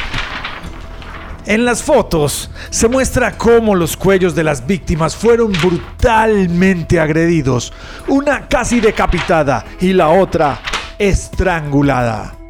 En 1.45 1.65
las 1.65 1.83
fotos 1.83 2.53
se 2.71 2.87
muestra 2.87 3.37
cómo 3.37 3.75
los 3.75 3.97
cuellos 3.97 4.37
de 4.37 4.45
las 4.45 4.65
víctimas 4.65 5.17
fueron 5.17 5.51
brutalmente 5.51 7.01
agredidos, 7.01 7.73
una 8.07 8.47
casi 8.47 8.79
decapitada 8.79 9.65
y 9.81 9.93
la 9.93 10.11
otra 10.11 10.61
estrangulada. 11.01 12.42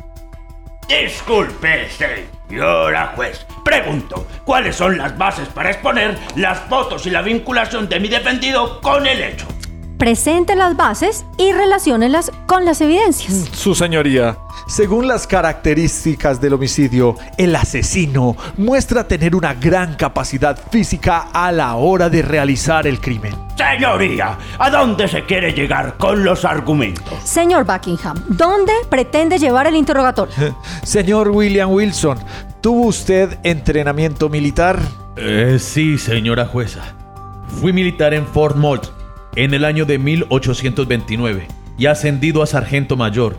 Disculpe, 1.00 1.88
señora 1.88 3.14
juez. 3.16 3.46
Pregunto, 3.64 4.26
¿cuáles 4.44 4.76
son 4.76 4.99
las 4.99 5.16
bases 5.16 5.49
para 5.49 5.70
exponer 5.70 6.18
las 6.37 6.58
fotos 6.68 7.06
y 7.06 7.11
la 7.11 7.22
vinculación 7.22 7.88
de 7.88 7.99
mi 7.99 8.08
defendido 8.08 8.78
con 8.82 9.06
el 9.06 9.22
hecho? 9.22 9.46
Presente 10.02 10.56
las 10.56 10.76
bases 10.76 11.25
y 11.38 11.52
relaciónelas 11.52 12.32
con 12.47 12.64
las 12.64 12.80
evidencias. 12.80 13.49
Su 13.52 13.73
señoría, 13.73 14.37
según 14.66 15.06
las 15.06 15.28
características 15.28 16.40
del 16.40 16.54
homicidio, 16.54 17.14
el 17.38 17.54
asesino 17.54 18.37
muestra 18.56 19.06
tener 19.06 19.37
una 19.37 19.54
gran 19.54 19.94
capacidad 19.94 20.59
física 20.73 21.28
a 21.32 21.52
la 21.52 21.76
hora 21.76 22.11
de 22.11 22.21
realizar 22.21 22.88
el 22.88 23.00
crimen. 23.00 23.32
Señoría, 23.56 24.37
¿a 24.59 24.71
dónde 24.71 25.06
se 25.06 25.23
quiere 25.25 25.52
llegar 25.52 25.97
con 25.99 26.25
los 26.25 26.44
argumentos? 26.44 27.14
Señor 27.23 27.64
Buckingham, 27.64 28.25
¿dónde 28.26 28.73
pretende 28.90 29.38
llevar 29.38 29.68
el 29.68 29.76
interrogatorio? 29.76 30.35
Señor 30.82 31.28
William 31.28 31.71
Wilson, 31.71 32.18
¿tuvo 32.61 32.88
usted 32.88 33.38
entrenamiento 33.44 34.28
militar? 34.28 34.80
Eh, 35.14 35.59
sí, 35.61 35.97
señora 35.97 36.44
jueza. 36.47 36.80
Fui 37.61 37.73
militar 37.73 38.14
en 38.14 38.26
Fort 38.26 38.56
Moult 38.56 39.01
en 39.36 39.54
el 39.54 39.64
año 39.64 39.84
de 39.84 39.98
1829 39.98 41.46
y 41.78 41.86
ascendido 41.86 42.42
a 42.42 42.46
sargento 42.46 42.96
mayor. 42.96 43.38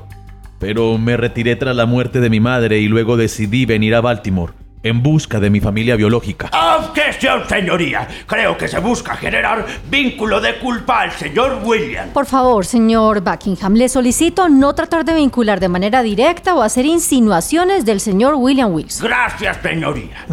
Pero 0.59 0.97
me 0.97 1.17
retiré 1.17 1.55
tras 1.55 1.75
la 1.75 1.85
muerte 1.85 2.19
de 2.19 2.29
mi 2.29 2.39
madre 2.39 2.79
y 2.79 2.88
luego 2.88 3.17
decidí 3.17 3.65
venir 3.65 3.95
a 3.95 4.01
Baltimore 4.01 4.53
en 4.83 5.01
busca 5.01 5.39
de 5.39 5.50
mi 5.50 5.62
familia 5.62 5.95
biológica. 5.95 6.51
Objeción, 6.77 7.43
señoría. 7.47 8.07
Creo 8.27 8.57
que 8.57 8.67
se 8.67 8.79
busca 8.79 9.15
generar 9.15 9.65
vínculo 9.89 10.41
de 10.41 10.59
culpa 10.59 11.01
al 11.01 11.12
señor 11.12 11.62
William. 11.63 12.09
Por 12.09 12.25
favor, 12.25 12.65
señor 12.65 13.21
Buckingham, 13.21 13.73
le 13.75 13.88
solicito 13.88 14.50
no 14.50 14.75
tratar 14.75 15.05
de 15.05 15.15
vincular 15.15 15.59
de 15.59 15.69
manera 15.69 16.03
directa 16.03 16.53
o 16.53 16.62
hacer 16.62 16.85
insinuaciones 16.85 17.85
del 17.85 18.01
señor 18.01 18.35
William 18.35 18.73
Wilson. 18.73 19.07
Gracias, 19.07 19.57
señoría. 19.63 20.25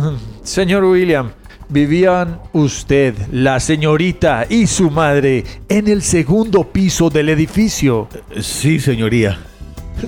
Señor 0.43 0.85
William, 0.85 1.31
¿vivían 1.71 2.41
usted, 2.53 3.15
la 3.33 3.61
señorita 3.61 4.47
y 4.49 4.67
su 4.67 4.91
madre 4.91 5.45
en 5.69 5.89
el 5.89 6.03
segundo 6.03 6.65
piso 6.65 7.09
del 7.11 7.31
edificio? 7.31 8.09
Sí, 8.41 8.81
señoría. 8.81 9.39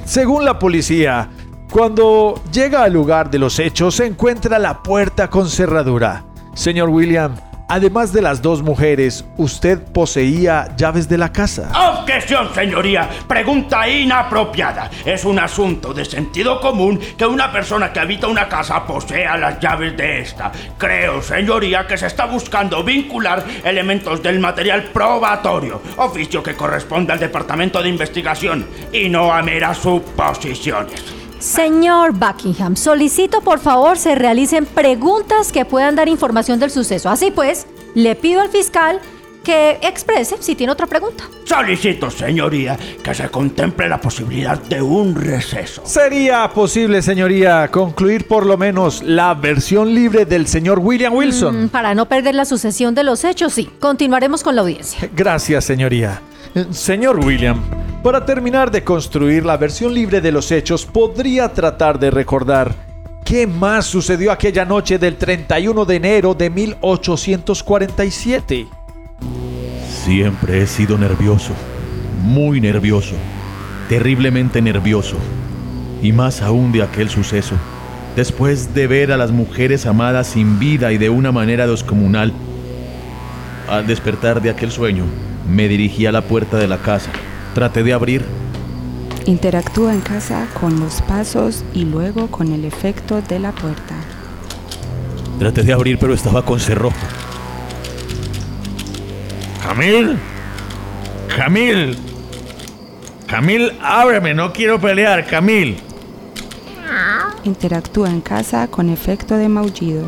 Según 0.05 0.45
la 0.45 0.59
policía, 0.59 1.31
cuando 1.71 2.43
llega 2.53 2.83
al 2.83 2.93
lugar 2.93 3.31
de 3.31 3.39
los 3.39 3.59
hechos 3.59 3.97
se 3.97 4.07
encuentra 4.07 4.59
la 4.59 4.83
puerta 4.83 5.31
con 5.31 5.49
cerradura. 5.49 6.25
Señor 6.55 6.91
William, 6.91 7.35
además 7.73 8.13
de 8.13 8.21
las 8.21 8.43
dos 8.43 8.63
mujeres, 8.63 9.25
¿usted 9.39 9.79
poseía 9.81 10.77
llaves 10.77 11.09
de 11.09 11.17
la 11.17 11.33
casa? 11.33 11.71
Objeción, 12.01 12.55
señoría. 12.55 13.09
Pregunta 13.27 13.89
inapropiada. 13.89 14.91
Es 15.07 15.25
un 15.25 15.39
asunto 15.39 15.95
de 15.95 16.05
sentido 16.05 16.61
común 16.61 17.01
que 17.17 17.25
una 17.25 17.51
persona 17.51 17.91
que 17.91 18.01
habita 18.01 18.27
una 18.27 18.47
casa 18.47 18.87
posea 18.87 19.39
las 19.39 19.59
llaves 19.59 19.97
de 19.97 20.21
esta. 20.21 20.53
Creo, 20.77 21.23
señoría, 21.23 21.87
que 21.87 21.97
se 21.97 22.09
está 22.09 22.27
buscando 22.27 22.85
vincular 22.85 23.43
elementos 23.65 24.23
del 24.23 24.39
material 24.39 24.91
probatorio, 24.93 25.81
oficio 25.97 26.43
que 26.43 26.55
corresponde 26.55 27.15
al 27.15 27.21
Departamento 27.21 27.83
de 27.83 27.89
Investigación, 27.89 28.67
y 28.93 29.09
no 29.09 29.33
a 29.33 29.41
meras 29.41 29.79
suposiciones. 29.79 31.23
Señor 31.43 32.13
Buckingham, 32.13 32.77
solicito 32.77 33.41
por 33.41 33.59
favor 33.59 33.99
se 33.99 34.15
realicen 34.15 34.65
preguntas 34.65 35.51
que 35.51 35.65
puedan 35.65 35.97
dar 35.97 36.09
información 36.09 36.61
del 36.61 36.71
suceso. 36.71 37.11
Así 37.11 37.33
pues, 37.33 37.67
le 37.95 38.15
pido 38.17 38.41
al 38.41 38.49
fiscal 38.49 39.01
que 39.43 39.79
exprese 39.83 40.37
si 40.41 40.55
tiene 40.55 40.73
otra 40.73 40.87
pregunta. 40.87 41.25
Solicito, 41.45 42.11
señoría, 42.11 42.79
que 43.03 43.15
se 43.15 43.29
contemple 43.29 43.89
la 43.89 44.01
posibilidad 44.01 44.57
de 44.63 44.81
un 44.81 45.15
receso. 45.15 45.83
¿Sería 45.85 46.49
posible, 46.49 47.03
señoría, 47.03 47.69
concluir 47.69 48.27
por 48.29 48.47
lo 48.47 48.57
menos 48.57 49.03
la 49.03 49.35
versión 49.35 49.95
libre 49.95 50.25
del 50.25 50.47
señor 50.47 50.79
William 50.79 51.13
Wilson? 51.15 51.65
Mm, 51.65 51.69
Para 51.71 51.95
no 51.95 52.07
perder 52.07 52.35
la 52.35 52.45
sucesión 52.45 52.95
de 52.95 53.03
los 53.03 53.25
hechos, 53.25 53.53
sí. 53.53 53.69
Continuaremos 53.81 54.43
con 54.43 54.55
la 54.55 54.63
audiencia. 54.63 55.11
Gracias, 55.15 55.65
señoría. 55.65 56.23
Señor 56.71 57.19
William, 57.25 57.63
para 58.03 58.25
terminar 58.25 58.71
de 58.71 58.85
construir 58.85 59.45
la 59.45 59.57
versión 59.57 59.95
libre 59.95 60.21
de 60.21 60.31
los 60.33 60.53
hechos, 60.53 60.85
podría 60.87 61.53
tratar 61.53 61.99
de 61.99 62.11
recordar 62.11 62.92
qué 63.25 63.47
más 63.47 63.87
sucedió 63.87 64.33
aquella 64.33 64.65
noche 64.65 64.99
del 64.99 65.17
31 65.17 65.85
de 65.85 65.97
enero 65.97 66.35
de 66.35 66.51
1847. 66.51 68.67
Siempre 70.05 70.63
he 70.63 70.67
sido 70.67 70.99
nervioso, 70.99 71.53
muy 72.23 72.61
nervioso, 72.61 73.15
terriblemente 73.89 74.61
nervioso, 74.61 75.17
y 76.03 76.13
más 76.13 76.43
aún 76.43 76.73
de 76.73 76.83
aquel 76.83 77.09
suceso, 77.09 77.55
después 78.17 78.75
de 78.75 78.87
ver 78.87 79.13
a 79.13 79.17
las 79.17 79.31
mujeres 79.31 79.87
amadas 79.87 80.29
sin 80.29 80.59
vida 80.59 80.93
y 80.93 80.99
de 80.99 81.11
una 81.11 81.33
manera 81.33 81.67
descomunal. 81.67 82.33
Al 83.69 83.87
despertar 83.87 84.43
de 84.43 84.51
aquel 84.51 84.73
sueño, 84.73 85.05
me 85.49 85.69
dirigí 85.69 86.07
a 86.07 86.13
la 86.13 86.23
puerta 86.23 86.59
de 86.59 86.69
la 86.69 86.79
casa, 86.79 87.11
traté 87.55 87.83
de 87.83 87.93
abrir, 87.93 88.25
Interactúa 89.27 89.95
en 89.95 90.01
casa 90.01 90.49
con 90.59 90.81
los 90.81 91.01
pasos 91.03 91.65
y 91.73 91.85
luego 91.85 92.27
con 92.29 92.53
el 92.53 92.65
efecto 92.65 93.23
de 93.23 93.39
la 93.39 93.53
puerta. 93.53 93.95
traté 95.39 95.63
de 95.63 95.73
abrir 95.73 95.99
pero 95.99 96.15
estaba 96.15 96.45
con 96.45 96.59
cerrojo. 96.59 96.97
Camil, 99.63 100.19
Camil, 101.37 101.97
Camil, 103.27 103.73
ábreme, 103.81 104.35
no 104.35 104.53
quiero 104.53 104.81
pelear, 104.81 105.25
Camil. 105.27 105.79
Interactúa 107.45 108.11
en 108.11 108.21
casa 108.21 108.69
con 108.69 108.89
efecto 108.89 109.37
de 109.37 109.49
maullido. 109.49 110.07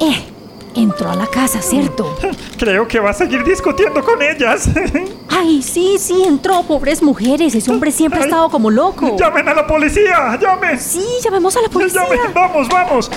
Eh, 0.00 0.33
entró 0.74 1.10
a 1.10 1.16
la 1.16 1.26
casa, 1.26 1.60
¿cierto? 1.62 2.16
Creo 2.58 2.86
que 2.86 3.00
va 3.00 3.10
a 3.10 3.14
seguir 3.14 3.44
discutiendo 3.44 4.02
con 4.02 4.20
ellas. 4.22 4.68
Ay, 5.28 5.62
sí, 5.62 5.96
sí, 5.98 6.22
entró, 6.24 6.62
pobres 6.62 7.02
mujeres. 7.02 7.54
Ese 7.54 7.70
hombre 7.70 7.90
siempre 7.90 8.20
ha 8.20 8.24
estado 8.24 8.48
como 8.50 8.70
loco. 8.70 9.16
¡Llamen 9.16 9.48
a 9.48 9.54
la 9.54 9.66
policía! 9.66 10.38
¡Llamen! 10.40 10.78
Sí, 10.78 11.04
llamemos 11.22 11.56
a 11.56 11.62
la 11.62 11.68
policía. 11.68 12.02
¡Llamen! 12.02 12.34
¡Vamos, 12.34 12.68
vamos! 12.68 13.10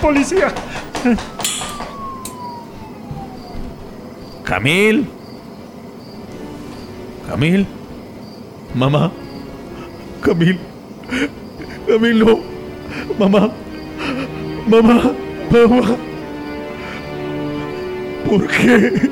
¡Policía! 0.00 0.52
Camil. 4.44 5.08
Camil. 7.28 7.66
Mamá. 8.74 9.10
Camil. 10.20 10.58
Camil, 11.86 12.18
no. 12.18 12.38
Mamá. 13.18 13.50
Mamá. 14.66 15.12
Mamá. 15.50 16.11
¿Por 18.32 18.46
qué? 18.46 19.10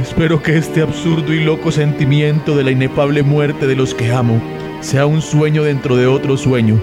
Espero 0.00 0.40
que 0.40 0.58
este 0.58 0.80
absurdo 0.80 1.32
y 1.34 1.42
loco 1.42 1.72
sentimiento 1.72 2.54
de 2.54 2.62
la 2.62 2.70
inefable 2.70 3.24
muerte 3.24 3.66
de 3.66 3.74
los 3.74 3.94
que 3.94 4.12
amo 4.12 4.40
sea 4.80 5.06
un 5.06 5.22
sueño 5.22 5.64
dentro 5.64 5.96
de 5.96 6.06
otro 6.06 6.36
sueño, 6.36 6.80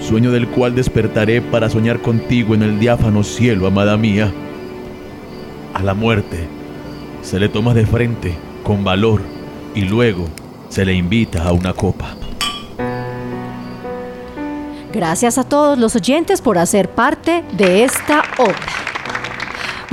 sueño 0.00 0.30
del 0.30 0.46
cual 0.46 0.76
despertaré 0.76 1.42
para 1.42 1.68
soñar 1.68 2.02
contigo 2.02 2.54
en 2.54 2.62
el 2.62 2.78
diáfano 2.78 3.24
cielo, 3.24 3.66
amada 3.66 3.96
mía. 3.96 4.32
A 5.74 5.82
la 5.82 5.94
muerte 5.94 6.46
se 7.20 7.40
le 7.40 7.48
toma 7.48 7.74
de 7.74 7.86
frente 7.86 8.36
con 8.62 8.84
valor 8.84 9.22
y 9.74 9.80
luego 9.80 10.28
se 10.68 10.84
le 10.84 10.94
invita 10.94 11.42
a 11.42 11.50
una 11.50 11.72
copa. 11.72 12.14
Gracias 14.92 15.36
a 15.36 15.42
todos 15.42 15.76
los 15.76 15.96
oyentes 15.96 16.40
por 16.40 16.58
hacer 16.58 16.90
parte 16.90 17.42
de 17.56 17.82
esta 17.82 18.22
obra. 18.38 18.83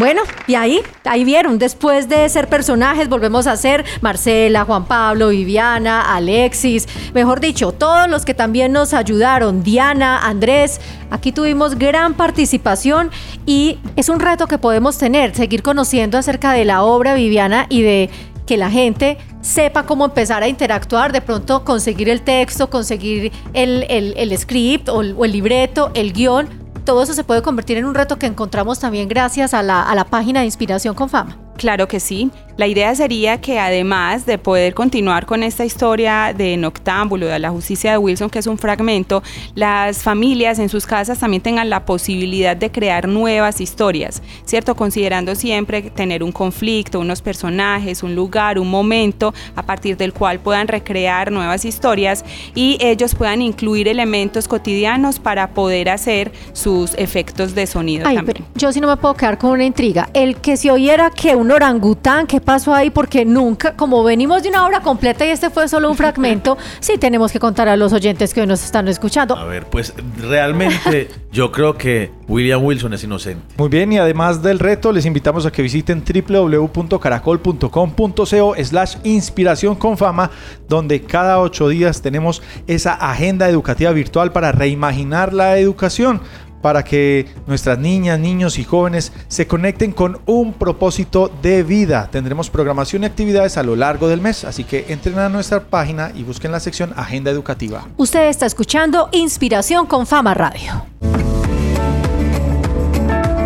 Bueno, 0.02 0.24
y 0.48 0.56
ahí, 0.56 0.80
ahí 1.06 1.24
vieron, 1.24 1.60
después 1.60 2.10
de 2.10 2.28
ser 2.28 2.48
personajes, 2.48 3.08
volvemos 3.08 3.46
a 3.46 3.56
ser 3.56 3.86
Marcela, 4.02 4.66
Juan 4.66 4.86
Pablo, 4.86 5.28
Viviana, 5.28 6.16
Alexis, 6.16 6.88
mejor 7.14 7.40
dicho, 7.40 7.72
todos 7.72 8.10
los 8.10 8.26
que 8.26 8.34
también 8.34 8.72
nos 8.72 8.96
ayudaron, 8.96 9.62
Diana, 9.62 10.18
Andrés, 10.18 10.82
aquí 11.12 11.32
tuvimos 11.32 11.78
gran 11.78 12.16
participación 12.16 13.12
y 13.46 13.78
es 13.96 14.10
un 14.10 14.20
reto 14.20 14.48
que 14.48 14.58
podemos 14.58 14.98
tener, 14.98 15.36
seguir 15.36 15.62
conociendo 15.62 16.18
acerca 16.18 16.52
de 16.54 16.66
la 16.66 16.82
obra 16.82 17.14
Viviana 17.14 17.68
y 17.70 17.84
de 17.84 18.10
que 18.48 18.58
la 18.58 18.72
gente 18.72 19.20
sepa 19.42 19.84
cómo 19.86 20.06
empezar 20.06 20.42
a 20.42 20.48
interactuar, 20.48 21.12
de 21.12 21.22
pronto 21.22 21.64
conseguir 21.64 22.10
el 22.10 22.24
texto, 22.24 22.72
conseguir 22.72 23.32
el, 23.54 23.86
el- 23.88 24.36
script 24.36 24.90
o 24.90 25.02
el, 25.02 25.14
o 25.16 25.26
el 25.26 25.32
libreto, 25.32 25.92
el 25.94 26.12
guion, 26.12 26.50
todo 26.84 27.04
eso 27.04 27.14
se 27.14 27.24
puede 27.24 27.42
convertir 27.42 27.78
en 27.78 27.86
un 27.86 27.96
reto 27.96 28.18
que 28.18 28.26
encontramos 28.26 28.80
también 28.80 29.08
gracias 29.08 29.54
a 29.54 29.64
la, 29.64 29.82
a 29.82 29.96
la 29.96 30.06
página 30.06 30.42
de 30.42 30.46
Inspiración 30.46 30.96
con 30.96 31.10
Fama. 31.10 31.38
Claro 31.62 31.88
que 31.88 32.00
sí. 32.00 32.32
La 32.58 32.66
idea 32.66 32.94
sería 32.96 33.40
que 33.40 33.60
además 33.60 34.26
de 34.26 34.40
poder 34.40 34.74
continuar 34.74 35.28
con 35.28 35.44
esta 35.44 35.64
historia 35.64 36.34
de 36.36 36.58
Noctámbulo, 36.58 37.28
de 37.28 37.38
la 37.38 37.52
justicia 37.52 37.92
de 37.92 37.98
Wilson, 38.00 38.32
que 38.32 38.40
es 38.40 38.48
un 38.48 38.58
fragmento, 38.58 39.22
las 39.54 40.00
familias 40.00 40.58
en 40.58 40.70
sus 40.70 40.88
casas 40.88 41.20
también 41.20 41.44
tengan 41.44 41.70
la 41.70 41.86
posibilidad 41.86 42.58
de 42.58 42.72
crear 42.72 43.08
nuevas 43.08 43.62
historias, 43.62 44.24
¿cierto? 44.44 44.76
Considerando 44.76 45.36
siempre 45.36 45.84
tener 45.84 46.24
un 46.24 46.32
conflicto, 46.32 47.00
unos 47.00 47.22
personajes, 47.22 48.02
un 48.02 48.16
lugar, 48.16 48.58
un 48.58 48.70
momento 48.70 49.36
a 49.56 49.64
partir 49.64 49.96
del 49.98 50.12
cual 50.12 50.40
puedan 50.40 50.68
recrear 50.68 51.32
nuevas 51.32 51.64
historias 51.64 52.26
y 52.56 52.80
ellos 52.82 53.14
puedan 53.14 53.44
incluir 53.44 53.88
elementos 53.88 54.48
cotidianos 54.48 55.20
para 55.20 55.52
poder 55.52 55.90
hacer 55.90 56.32
sus 56.54 56.96
efectos 56.96 57.54
de 57.54 57.68
sonido 57.68 58.08
Ay, 58.08 58.16
también. 58.16 58.38
pero 58.38 58.50
yo 58.56 58.72
sí 58.72 58.82
no 58.82 58.88
me 58.88 58.98
puedo 58.98 59.14
quedar 59.14 59.38
con 59.38 59.52
una 59.52 59.64
intriga. 59.64 60.10
El 60.16 60.38
que 60.38 60.58
se 60.58 60.72
oyera 60.72 61.12
que 61.12 61.36
un 61.52 61.56
orangután, 61.56 62.28
¿qué 62.28 62.40
pasó 62.40 62.74
ahí? 62.74 62.90
Porque 62.90 63.26
nunca, 63.26 63.76
como 63.76 64.04
venimos 64.04 64.42
de 64.42 64.50
una 64.50 64.66
obra 64.66 64.82
completa 64.82 65.26
y 65.26 65.30
este 65.30 65.50
fue 65.50 65.68
solo 65.68 65.90
un 65.90 65.98
fragmento, 65.98 66.58
sí 66.80 66.98
tenemos 66.98 67.30
que 67.32 67.40
contar 67.40 67.68
a 67.68 67.76
los 67.76 67.92
oyentes 67.94 68.32
que 68.34 68.42
hoy 68.42 68.48
nos 68.48 68.64
están 68.64 68.88
escuchando. 68.88 69.36
A 69.36 69.46
ver, 69.46 69.66
pues 69.66 69.94
realmente 70.18 71.10
yo 71.32 71.52
creo 71.52 71.78
que 71.78 72.12
William 72.28 72.64
Wilson 72.64 72.94
es 72.94 73.04
inocente. 73.04 73.44
Muy 73.58 73.70
bien, 73.70 73.92
y 73.92 73.98
además 73.98 74.42
del 74.42 74.60
reto, 74.60 74.94
les 74.94 75.06
invitamos 75.06 75.46
a 75.46 75.52
que 75.52 75.62
visiten 75.62 76.04
www.caracol.com.co 76.04 78.56
slash 78.64 78.96
inspiración 79.04 79.76
con 79.76 79.98
fama, 79.98 80.32
donde 80.70 81.02
cada 81.02 81.40
ocho 81.40 81.68
días 81.68 82.02
tenemos 82.02 82.42
esa 82.68 82.94
agenda 82.94 83.50
educativa 83.50 83.92
virtual 83.92 84.32
para 84.32 84.54
reimaginar 84.54 85.34
la 85.34 85.58
educación, 85.58 86.22
para 86.62 86.84
que 86.84 87.28
nuestras 87.48 87.80
niñas, 87.80 88.20
niños 88.20 88.60
y 88.60 88.64
jóvenes 88.64 89.12
se 89.28 89.48
conecten 89.48 89.92
con 89.92 90.20
un 90.26 90.54
propósito 90.54 91.32
de 91.42 91.64
vida. 91.64 92.10
Tendremos 92.12 92.50
programación 92.50 93.04
y 93.04 93.08
actividades 93.08 93.58
a 93.58 93.64
lo 93.64 93.76
largo 93.76 94.08
del 94.08 94.22
mes, 94.22 94.44
así 94.44 94.64
que 94.64 94.86
entren 94.90 95.20
a 95.20 95.30
nuestra 95.30 95.62
página 95.62 96.12
y 96.16 96.24
busquen 96.24 96.52
la 96.52 96.60
sección 96.60 96.94
Agenda 96.96 97.32
Educativa. 97.32 97.88
Usted 97.98 98.28
está 98.30 98.46
escuchando 98.46 99.10
Inspiración 99.12 99.86
con 99.86 100.06
Fama 100.06 100.34
Radio. 100.34 100.86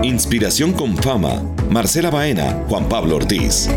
Inspiración 0.04 0.74
con 0.74 0.96
fama. 0.98 1.42
Marcela 1.72 2.12
Baena, 2.12 2.64
Juan 2.70 2.88
Pablo 2.88 3.16
Ortiz. 3.16 3.70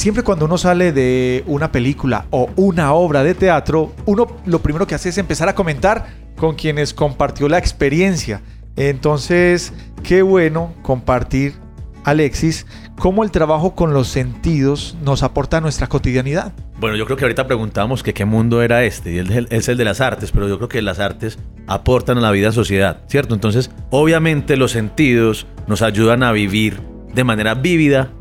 Siempre 0.00 0.22
cuando 0.22 0.46
uno 0.46 0.56
sale 0.56 0.92
de 0.92 1.44
una 1.46 1.72
película 1.72 2.24
o 2.30 2.48
una 2.56 2.94
obra 2.94 3.22
de 3.22 3.34
teatro, 3.34 3.92
uno 4.06 4.28
lo 4.46 4.62
primero 4.62 4.86
que 4.86 4.94
hace 4.94 5.10
es 5.10 5.18
empezar 5.18 5.50
a 5.50 5.54
comentar 5.54 6.06
con 6.38 6.54
quienes 6.54 6.94
compartió 6.94 7.50
la 7.50 7.58
experiencia. 7.58 8.40
Entonces, 8.76 9.74
qué 10.02 10.22
bueno 10.22 10.72
compartir, 10.80 11.52
Alexis, 12.02 12.66
cómo 12.98 13.24
el 13.24 13.30
trabajo 13.30 13.74
con 13.74 13.92
los 13.92 14.08
sentidos 14.08 14.96
nos 15.04 15.22
aporta 15.22 15.58
a 15.58 15.60
nuestra 15.60 15.86
cotidianidad. 15.86 16.54
Bueno, 16.78 16.96
yo 16.96 17.04
creo 17.04 17.18
que 17.18 17.24
ahorita 17.26 17.46
preguntamos 17.46 18.02
qué 18.02 18.24
mundo 18.24 18.62
era 18.62 18.84
este, 18.84 19.12
y 19.12 19.18
es 19.50 19.68
el 19.68 19.76
de 19.76 19.84
las 19.84 20.00
artes, 20.00 20.32
pero 20.32 20.48
yo 20.48 20.56
creo 20.56 20.70
que 20.70 20.80
las 20.80 20.98
artes 20.98 21.38
aportan 21.66 22.16
a 22.16 22.22
la 22.22 22.30
vida 22.30 22.46
en 22.46 22.52
sociedad, 22.54 23.02
¿cierto? 23.06 23.34
Entonces, 23.34 23.70
obviamente 23.90 24.56
los 24.56 24.70
sentidos 24.70 25.46
nos 25.66 25.82
ayudan 25.82 26.22
a 26.22 26.32
vivir 26.32 26.80
de 27.12 27.22
manera 27.22 27.54
vívida 27.54 28.12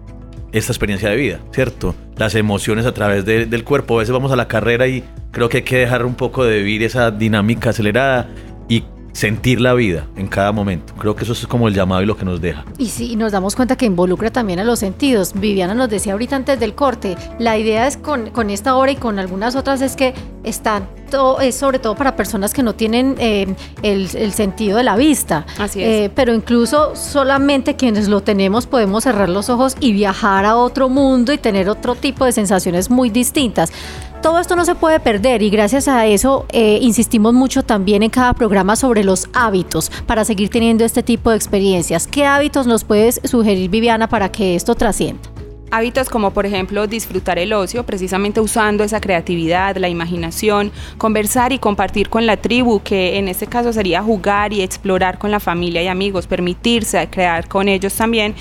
esta 0.52 0.72
experiencia 0.72 1.10
de 1.10 1.16
vida, 1.16 1.40
¿cierto? 1.52 1.96
Las 2.18 2.36
emociones 2.36 2.86
a 2.86 2.94
través 2.94 3.26
de- 3.26 3.46
del 3.46 3.64
cuerpo. 3.64 3.96
A 3.96 4.00
veces 4.00 4.14
vamos 4.14 4.32
a 4.32 4.36
la 4.36 4.48
carrera 4.48 4.88
y 4.88 5.04
creo 5.32 5.50
que 5.50 5.58
hay 5.58 5.64
que 5.64 5.78
dejar 5.78 6.06
un 6.06 6.16
poco 6.16 6.44
de 6.44 6.58
vivir 6.58 6.84
esa 6.84 7.12
dinámica 7.12 7.70
acelerada 7.72 8.28
y 8.68 8.84
sentir 9.12 9.60
la 9.60 9.74
vida 9.74 10.08
en 10.16 10.28
cada 10.28 10.52
momento. 10.52 10.94
Creo 10.98 11.16
que 11.16 11.24
eso 11.24 11.34
es 11.34 11.46
como 11.48 11.68
el 11.68 11.74
llamado 11.74 12.02
y 12.02 12.06
lo 12.06 12.16
que 12.16 12.26
nos 12.26 12.40
deja. 12.42 12.64
Y 12.78 12.88
sí, 12.88 13.16
nos 13.16 13.32
damos 13.32 13.56
cuenta 13.56 13.76
que 13.76 13.86
involucra 13.86 14.32
también 14.32 14.60
a 14.60 14.64
los 14.64 14.80
sentidos. 14.80 15.34
Viviana 15.34 15.74
nos 15.74 15.90
decía 15.90 16.14
ahorita 16.14 16.36
antes 16.36 16.60
del 16.60 16.74
corte, 16.76 17.18
la 17.40 17.58
idea 17.58 17.88
es 17.88 17.98
con, 17.98 18.30
con 18.30 18.50
esta 18.50 18.76
obra 18.76 18.92
y 18.92 18.96
con 18.96 19.20
algunas 19.20 19.56
otras 19.56 19.82
es 19.82 19.96
que 19.96 20.14
están 20.44 20.88
to- 21.12 21.42
es 21.42 21.56
sobre 21.56 21.80
todo 21.80 21.96
para 21.96 22.16
personas 22.16 22.54
que 22.54 22.64
no 22.64 22.74
tienen 22.76 23.16
eh, 23.20 23.48
el, 23.82 24.08
el 24.16 24.32
sentido 24.32 24.78
de 24.78 24.84
la 24.84 24.96
vista. 24.96 25.46
Así 25.58 25.82
es. 25.84 25.88
Eh, 25.88 26.12
pero 26.16 26.34
incluso 26.34 26.96
solamente 26.96 27.76
quienes 27.76 28.08
lo 28.08 28.22
tenemos 28.22 28.68
podemos 28.68 29.04
cerrar 29.04 29.28
los 29.30 29.50
ojos 29.50 29.76
y 29.80 29.92
viajar 29.92 30.46
a 30.46 30.56
otro 30.56 30.88
mundo 30.88 31.34
y 31.34 31.38
tener 31.38 31.68
otro 31.70 31.96
tipo 31.96 32.26
de 32.26 32.32
sensaciones 32.32 32.90
muy 32.90 33.10
distintas. 33.10 33.72
Todo 34.22 34.40
esto 34.40 34.58
no 34.58 34.66
se 34.66 34.76
puede 34.76 35.00
perder 35.00 35.42
y 35.42 35.50
gracias 35.50 35.88
a 35.88 36.06
eso 36.06 36.46
eh, 36.50 36.80
insistimos 36.82 37.34
mucho 37.34 37.64
también 37.64 38.04
en 38.04 38.10
cada 38.10 38.34
programa 38.34 38.76
sobre 38.76 39.06
los 39.06 39.30
hábitos 39.34 39.90
para 40.06 40.26
seguir 40.26 40.50
teniendo 40.50 40.84
este 40.84 41.04
tipo 41.04 41.30
de 41.30 41.38
experiencias. 41.38 42.06
¿Qué 42.06 42.26
hábitos 42.26 42.68
nos 42.68 42.84
puedes 42.84 43.22
sugerir 43.24 43.70
Viviana 43.70 44.10
para 44.10 44.30
que 44.30 44.56
esto 44.56 44.76
trascienda? 44.76 45.39
Hábitos 45.72 46.10
como 46.10 46.32
por 46.32 46.46
ejemplo 46.46 46.88
disfrutar 46.88 47.38
el 47.38 47.54
ocio, 47.54 47.84
precisamente 47.84 48.42
usando 48.42 48.84
esa 48.84 49.00
creatividad, 49.00 49.78
la 49.78 49.88
imaginación, 49.88 50.72
conversar 50.98 51.54
y 51.54 51.60
compartir 51.60 52.10
con 52.10 52.26
la 52.26 52.38
tribu, 52.38 52.82
que 52.82 53.18
en 53.18 53.28
este 53.28 53.46
caso 53.46 53.72
sería 53.72 54.02
jugar 54.02 54.52
y 54.52 54.62
explorar 54.62 55.20
con 55.20 55.30
la 55.30 55.40
familia 55.40 55.84
y 55.84 55.88
amigos, 55.88 56.26
permitirse 56.26 57.08
crear 57.10 57.48
con 57.48 57.68
ellos 57.68 57.94
también. 57.94 58.34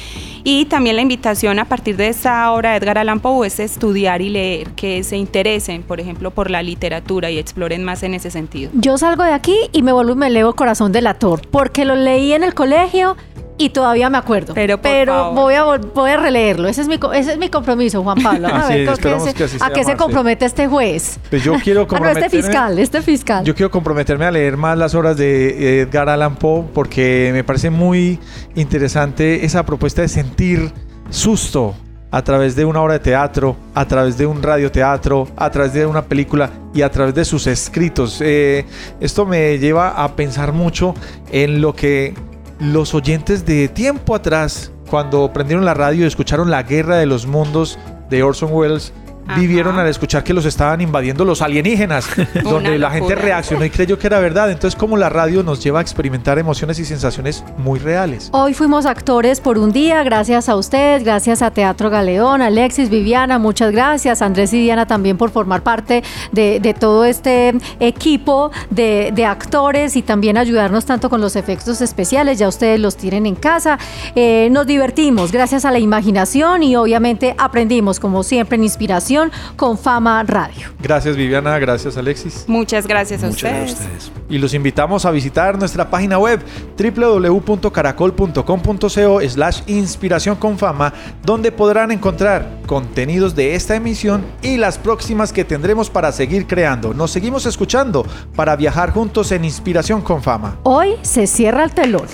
Y 0.43 0.65
también 0.67 0.97
la 0.97 1.03
invitación 1.03 1.59
a 1.59 1.67
partir 1.67 1.97
de 1.97 2.09
esta 2.09 2.51
obra 2.53 2.71
de 2.71 2.79
Edgar 2.79 2.97
Allan 2.97 3.21
Poe 3.21 3.47
es 3.47 3.61
estudiar 3.61 4.23
y 4.23 4.31
leer, 4.31 4.71
que 4.71 5.05
se 5.05 5.17
interesen, 5.17 5.83
por 5.83 6.01
ejemplo, 6.01 6.31
por 6.31 6.51
la 6.51 6.63
literatura 6.63 7.31
y 7.31 7.39
exploren 7.39 7.85
más 7.85 8.03
en 8.03 8.15
ese 8.15 8.31
sentido. 8.31 8.71
Yo 8.73 8.97
salgo 8.97 9.25
de 9.25 9.33
aquí 9.33 9.57
y 9.73 9.83
me 9.83 9.93
vuelvo 9.93 10.13
y 10.13 10.17
me 10.17 10.31
leo 10.31 10.55
Corazón 10.55 10.93
del 10.93 11.07
Ator, 11.07 11.43
porque 11.51 11.85
lo 11.85 11.95
leí 11.95 12.33
en 12.33 12.43
el 12.43 12.55
colegio 12.55 13.17
y 13.59 13.71
todavía 13.71 14.09
me 14.09 14.17
acuerdo. 14.19 14.55
Pero, 14.55 14.81
por 14.81 15.07
favor. 15.07 15.35
voy, 15.35 15.55
a, 15.55 15.65
voy 15.95 16.11
a 16.11 16.17
releerlo. 16.17 16.69
Ese 16.69 16.81
es 16.83 16.89
mi, 16.89 16.99
ese 17.15 17.33
es 17.33 17.39
mi 17.39 17.49
compromiso, 17.49 18.03
Juan 18.03 18.23
Pablo. 18.23 18.49
A 18.53 18.69
ver, 18.69 18.81
es, 18.83 18.89
¿con 18.89 18.97
qué 18.97 19.09
esperamos 19.09 19.29
se- 19.29 19.35
que 19.35 19.65
¿a 19.65 19.71
qué 19.71 19.85
se 19.85 19.97
compromete 19.97 20.45
este 20.47 20.67
juez? 20.69 21.19
Pues 21.29 21.43
yo 21.45 21.55
quiero 21.63 21.81
Ah, 21.83 21.83
no, 21.83 21.89
comprometerme. 21.89 22.27
este 22.27 22.37
fiscal, 22.43 22.79
este 22.79 23.03
fiscal. 23.03 23.45
Yo 23.45 23.55
quiero 23.55 23.71
comprometerme 23.71 24.25
a 24.25 24.31
leer 24.31 24.57
más 24.57 24.79
las 24.79 24.95
obras 24.95 25.17
de 25.17 25.81
Edgar 25.83 26.09
Allan 26.09 26.37
Poe 26.37 26.65
porque 26.73 27.31
me 27.33 27.43
parece 27.45 27.69
muy 27.71 28.19
interesante 28.55 29.45
esa 29.45 29.65
propuesta 29.65 30.03
de 30.03 30.09
sentir 30.09 30.73
susto 31.11 31.75
a 32.11 32.23
través 32.23 32.57
de 32.57 32.65
una 32.65 32.81
obra 32.81 32.95
de 32.95 33.01
teatro, 33.01 33.57
a 33.75 33.85
través 33.87 34.17
de 34.17 34.25
un 34.25 34.43
radioteatro, 34.43 35.29
a 35.37 35.51
través 35.51 35.75
de 35.75 35.85
una 35.85 36.03
película 36.03 36.51
y 36.73 36.81
a 36.83 36.91
través 36.91 37.15
de 37.15 37.25
sus 37.25 37.47
escritos. 37.47 38.21
Eh, 38.23 38.65
esto 39.01 39.27
me 39.27 39.59
lleva 39.59 39.91
a 40.03 40.17
pensar 40.17 40.53
mucho 40.53 40.95
en 41.31 41.61
lo 41.61 41.75
que 41.75 42.15
los 42.61 42.95
oyentes 42.95 43.47
de 43.47 43.69
tiempo 43.69 44.15
atrás, 44.15 44.73
cuando 44.91 45.33
prendieron 45.33 45.65
la 45.65 45.75
radio 45.75 46.05
y 46.05 46.09
escucharon 46.09 46.51
La 46.51 46.63
Guerra 46.63 46.97
de 46.97 47.07
los 47.07 47.27
Mundos 47.27 47.79
de 48.11 48.23
Orson 48.23 48.53
Welles, 48.53 48.93
Ajá. 49.29 49.41
vivieron 49.41 49.79
al 49.79 49.87
escuchar 49.87 50.25
que 50.25 50.33
los 50.33 50.45
estaban 50.45 50.81
invadiendo 50.81 51.25
los 51.25 51.43
alienígenas, 51.43 52.09
donde 52.43 52.79
la 52.79 52.91
gente 52.91 53.15
reaccionó 53.15 53.65
y 53.65 53.71
creyó 53.71 53.99
que 53.99 54.07
era 54.07 54.19
verdad. 54.19 54.51
Entonces, 54.51 54.79
como 54.79 54.97
la 54.97 55.09
radio 55.09 55.43
nos 55.43 55.63
lleva 55.63 55.81
a 55.81 55.83
experimentar 55.83 56.39
emociones 56.39 56.79
y 56.79 56.85
sensaciones 56.85 57.45
muy 57.59 57.79
reales. 57.79 58.31
Hoy 58.33 58.55
fuimos 58.55 58.87
actores 58.87 59.41
por 59.41 59.59
un 59.59 59.73
día, 59.73 60.03
gracias 60.03 60.49
a 60.49 60.57
ustedes, 60.57 61.05
gracias 61.05 61.43
a 61.43 61.51
Teatro 61.51 61.91
Galeón, 61.91 62.43
Alexis, 62.43 62.91
Viviana, 62.91 63.39
muchas 63.39 63.73
gracias, 63.73 64.23
Andrés 64.23 64.53
y 64.53 64.63
Diana 64.63 64.87
también 64.87 65.17
por 65.17 65.31
formar 65.31 65.63
parte 65.63 66.03
de, 66.33 66.61
de 66.61 66.75
todo 66.75 67.05
este 67.05 67.55
equipo 67.81 68.51
de, 68.71 69.13
de 69.15 69.25
actores 69.25 69.97
y 69.97 70.03
también 70.03 70.39
ayudarnos 70.39 70.87
tanto 70.87 71.11
con 71.11 71.21
los 71.21 71.37
efectos 71.37 71.81
especiales, 71.81 72.39
ya 72.39 72.49
ustedes 72.49 72.81
los 72.81 72.97
tienen 72.97 73.27
en 73.27 73.35
casa. 73.35 73.79
Eh, 74.15 74.49
nos 74.51 74.67
divertimos 74.67 75.33
gracias 75.33 75.65
a 75.65 75.71
la 75.71 75.79
imaginación 75.79 76.63
y 76.63 76.77
obviamente 76.77 77.35
aprendimos 77.39 78.01
como 78.01 78.23
siempre 78.23 78.57
en 78.57 78.65
inspiración 78.65 79.18
Con 79.57 79.79
Fama 79.79 80.23
Radio. 80.23 80.69
Gracias 80.81 81.17
Viviana, 81.17 81.59
gracias 81.59 81.97
Alexis. 81.97 82.45
Muchas 82.47 82.87
gracias 82.87 83.23
a 83.23 83.27
Muchas 83.27 83.43
ustedes. 83.43 83.75
gracias 83.75 83.81
a 83.81 83.93
ustedes. 83.93 84.13
Y 84.31 84.39
los 84.39 84.55
invitamos 84.55 85.05
a 85.05 85.11
visitar 85.11 85.59
nuestra 85.59 85.91
página 85.91 86.19
web 86.19 86.41
www.caracol.com.co 86.79 89.21
slash 89.29 89.61
inspiración 89.67 90.37
con 90.37 90.59
fama, 90.59 90.93
donde 91.23 91.53
podrán 91.53 91.91
encontrar 91.91 92.61
contenidos 92.67 93.35
de 93.35 93.55
esta 93.55 93.75
emisión 93.77 94.25
y 94.43 94.57
las 94.57 94.79
próximas 94.79 95.33
que 95.33 95.45
tendremos 95.45 95.91
para 95.91 96.13
seguir 96.13 96.47
creando. 96.47 96.95
Nos 96.95 97.11
seguimos 97.11 97.47
escuchando 97.47 98.07
para 98.37 98.57
viajar 98.57 98.93
juntos 98.93 99.33
en 99.33 99.45
Inspiración 99.45 100.03
con 100.03 100.23
Fama. 100.23 100.59
Hoy 100.65 100.97
se 101.03 101.27
cierra 101.27 101.65
el 101.65 101.73
telón. 101.73 102.07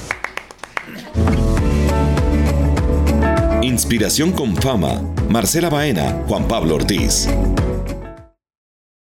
Inspiración 3.65 4.31
con 4.31 4.55
fama. 4.57 5.01
Marcela 5.31 5.71
Baena, 5.71 6.23
Juan 6.29 6.47
Pablo 6.47 6.75
Ortiz. 6.75 7.27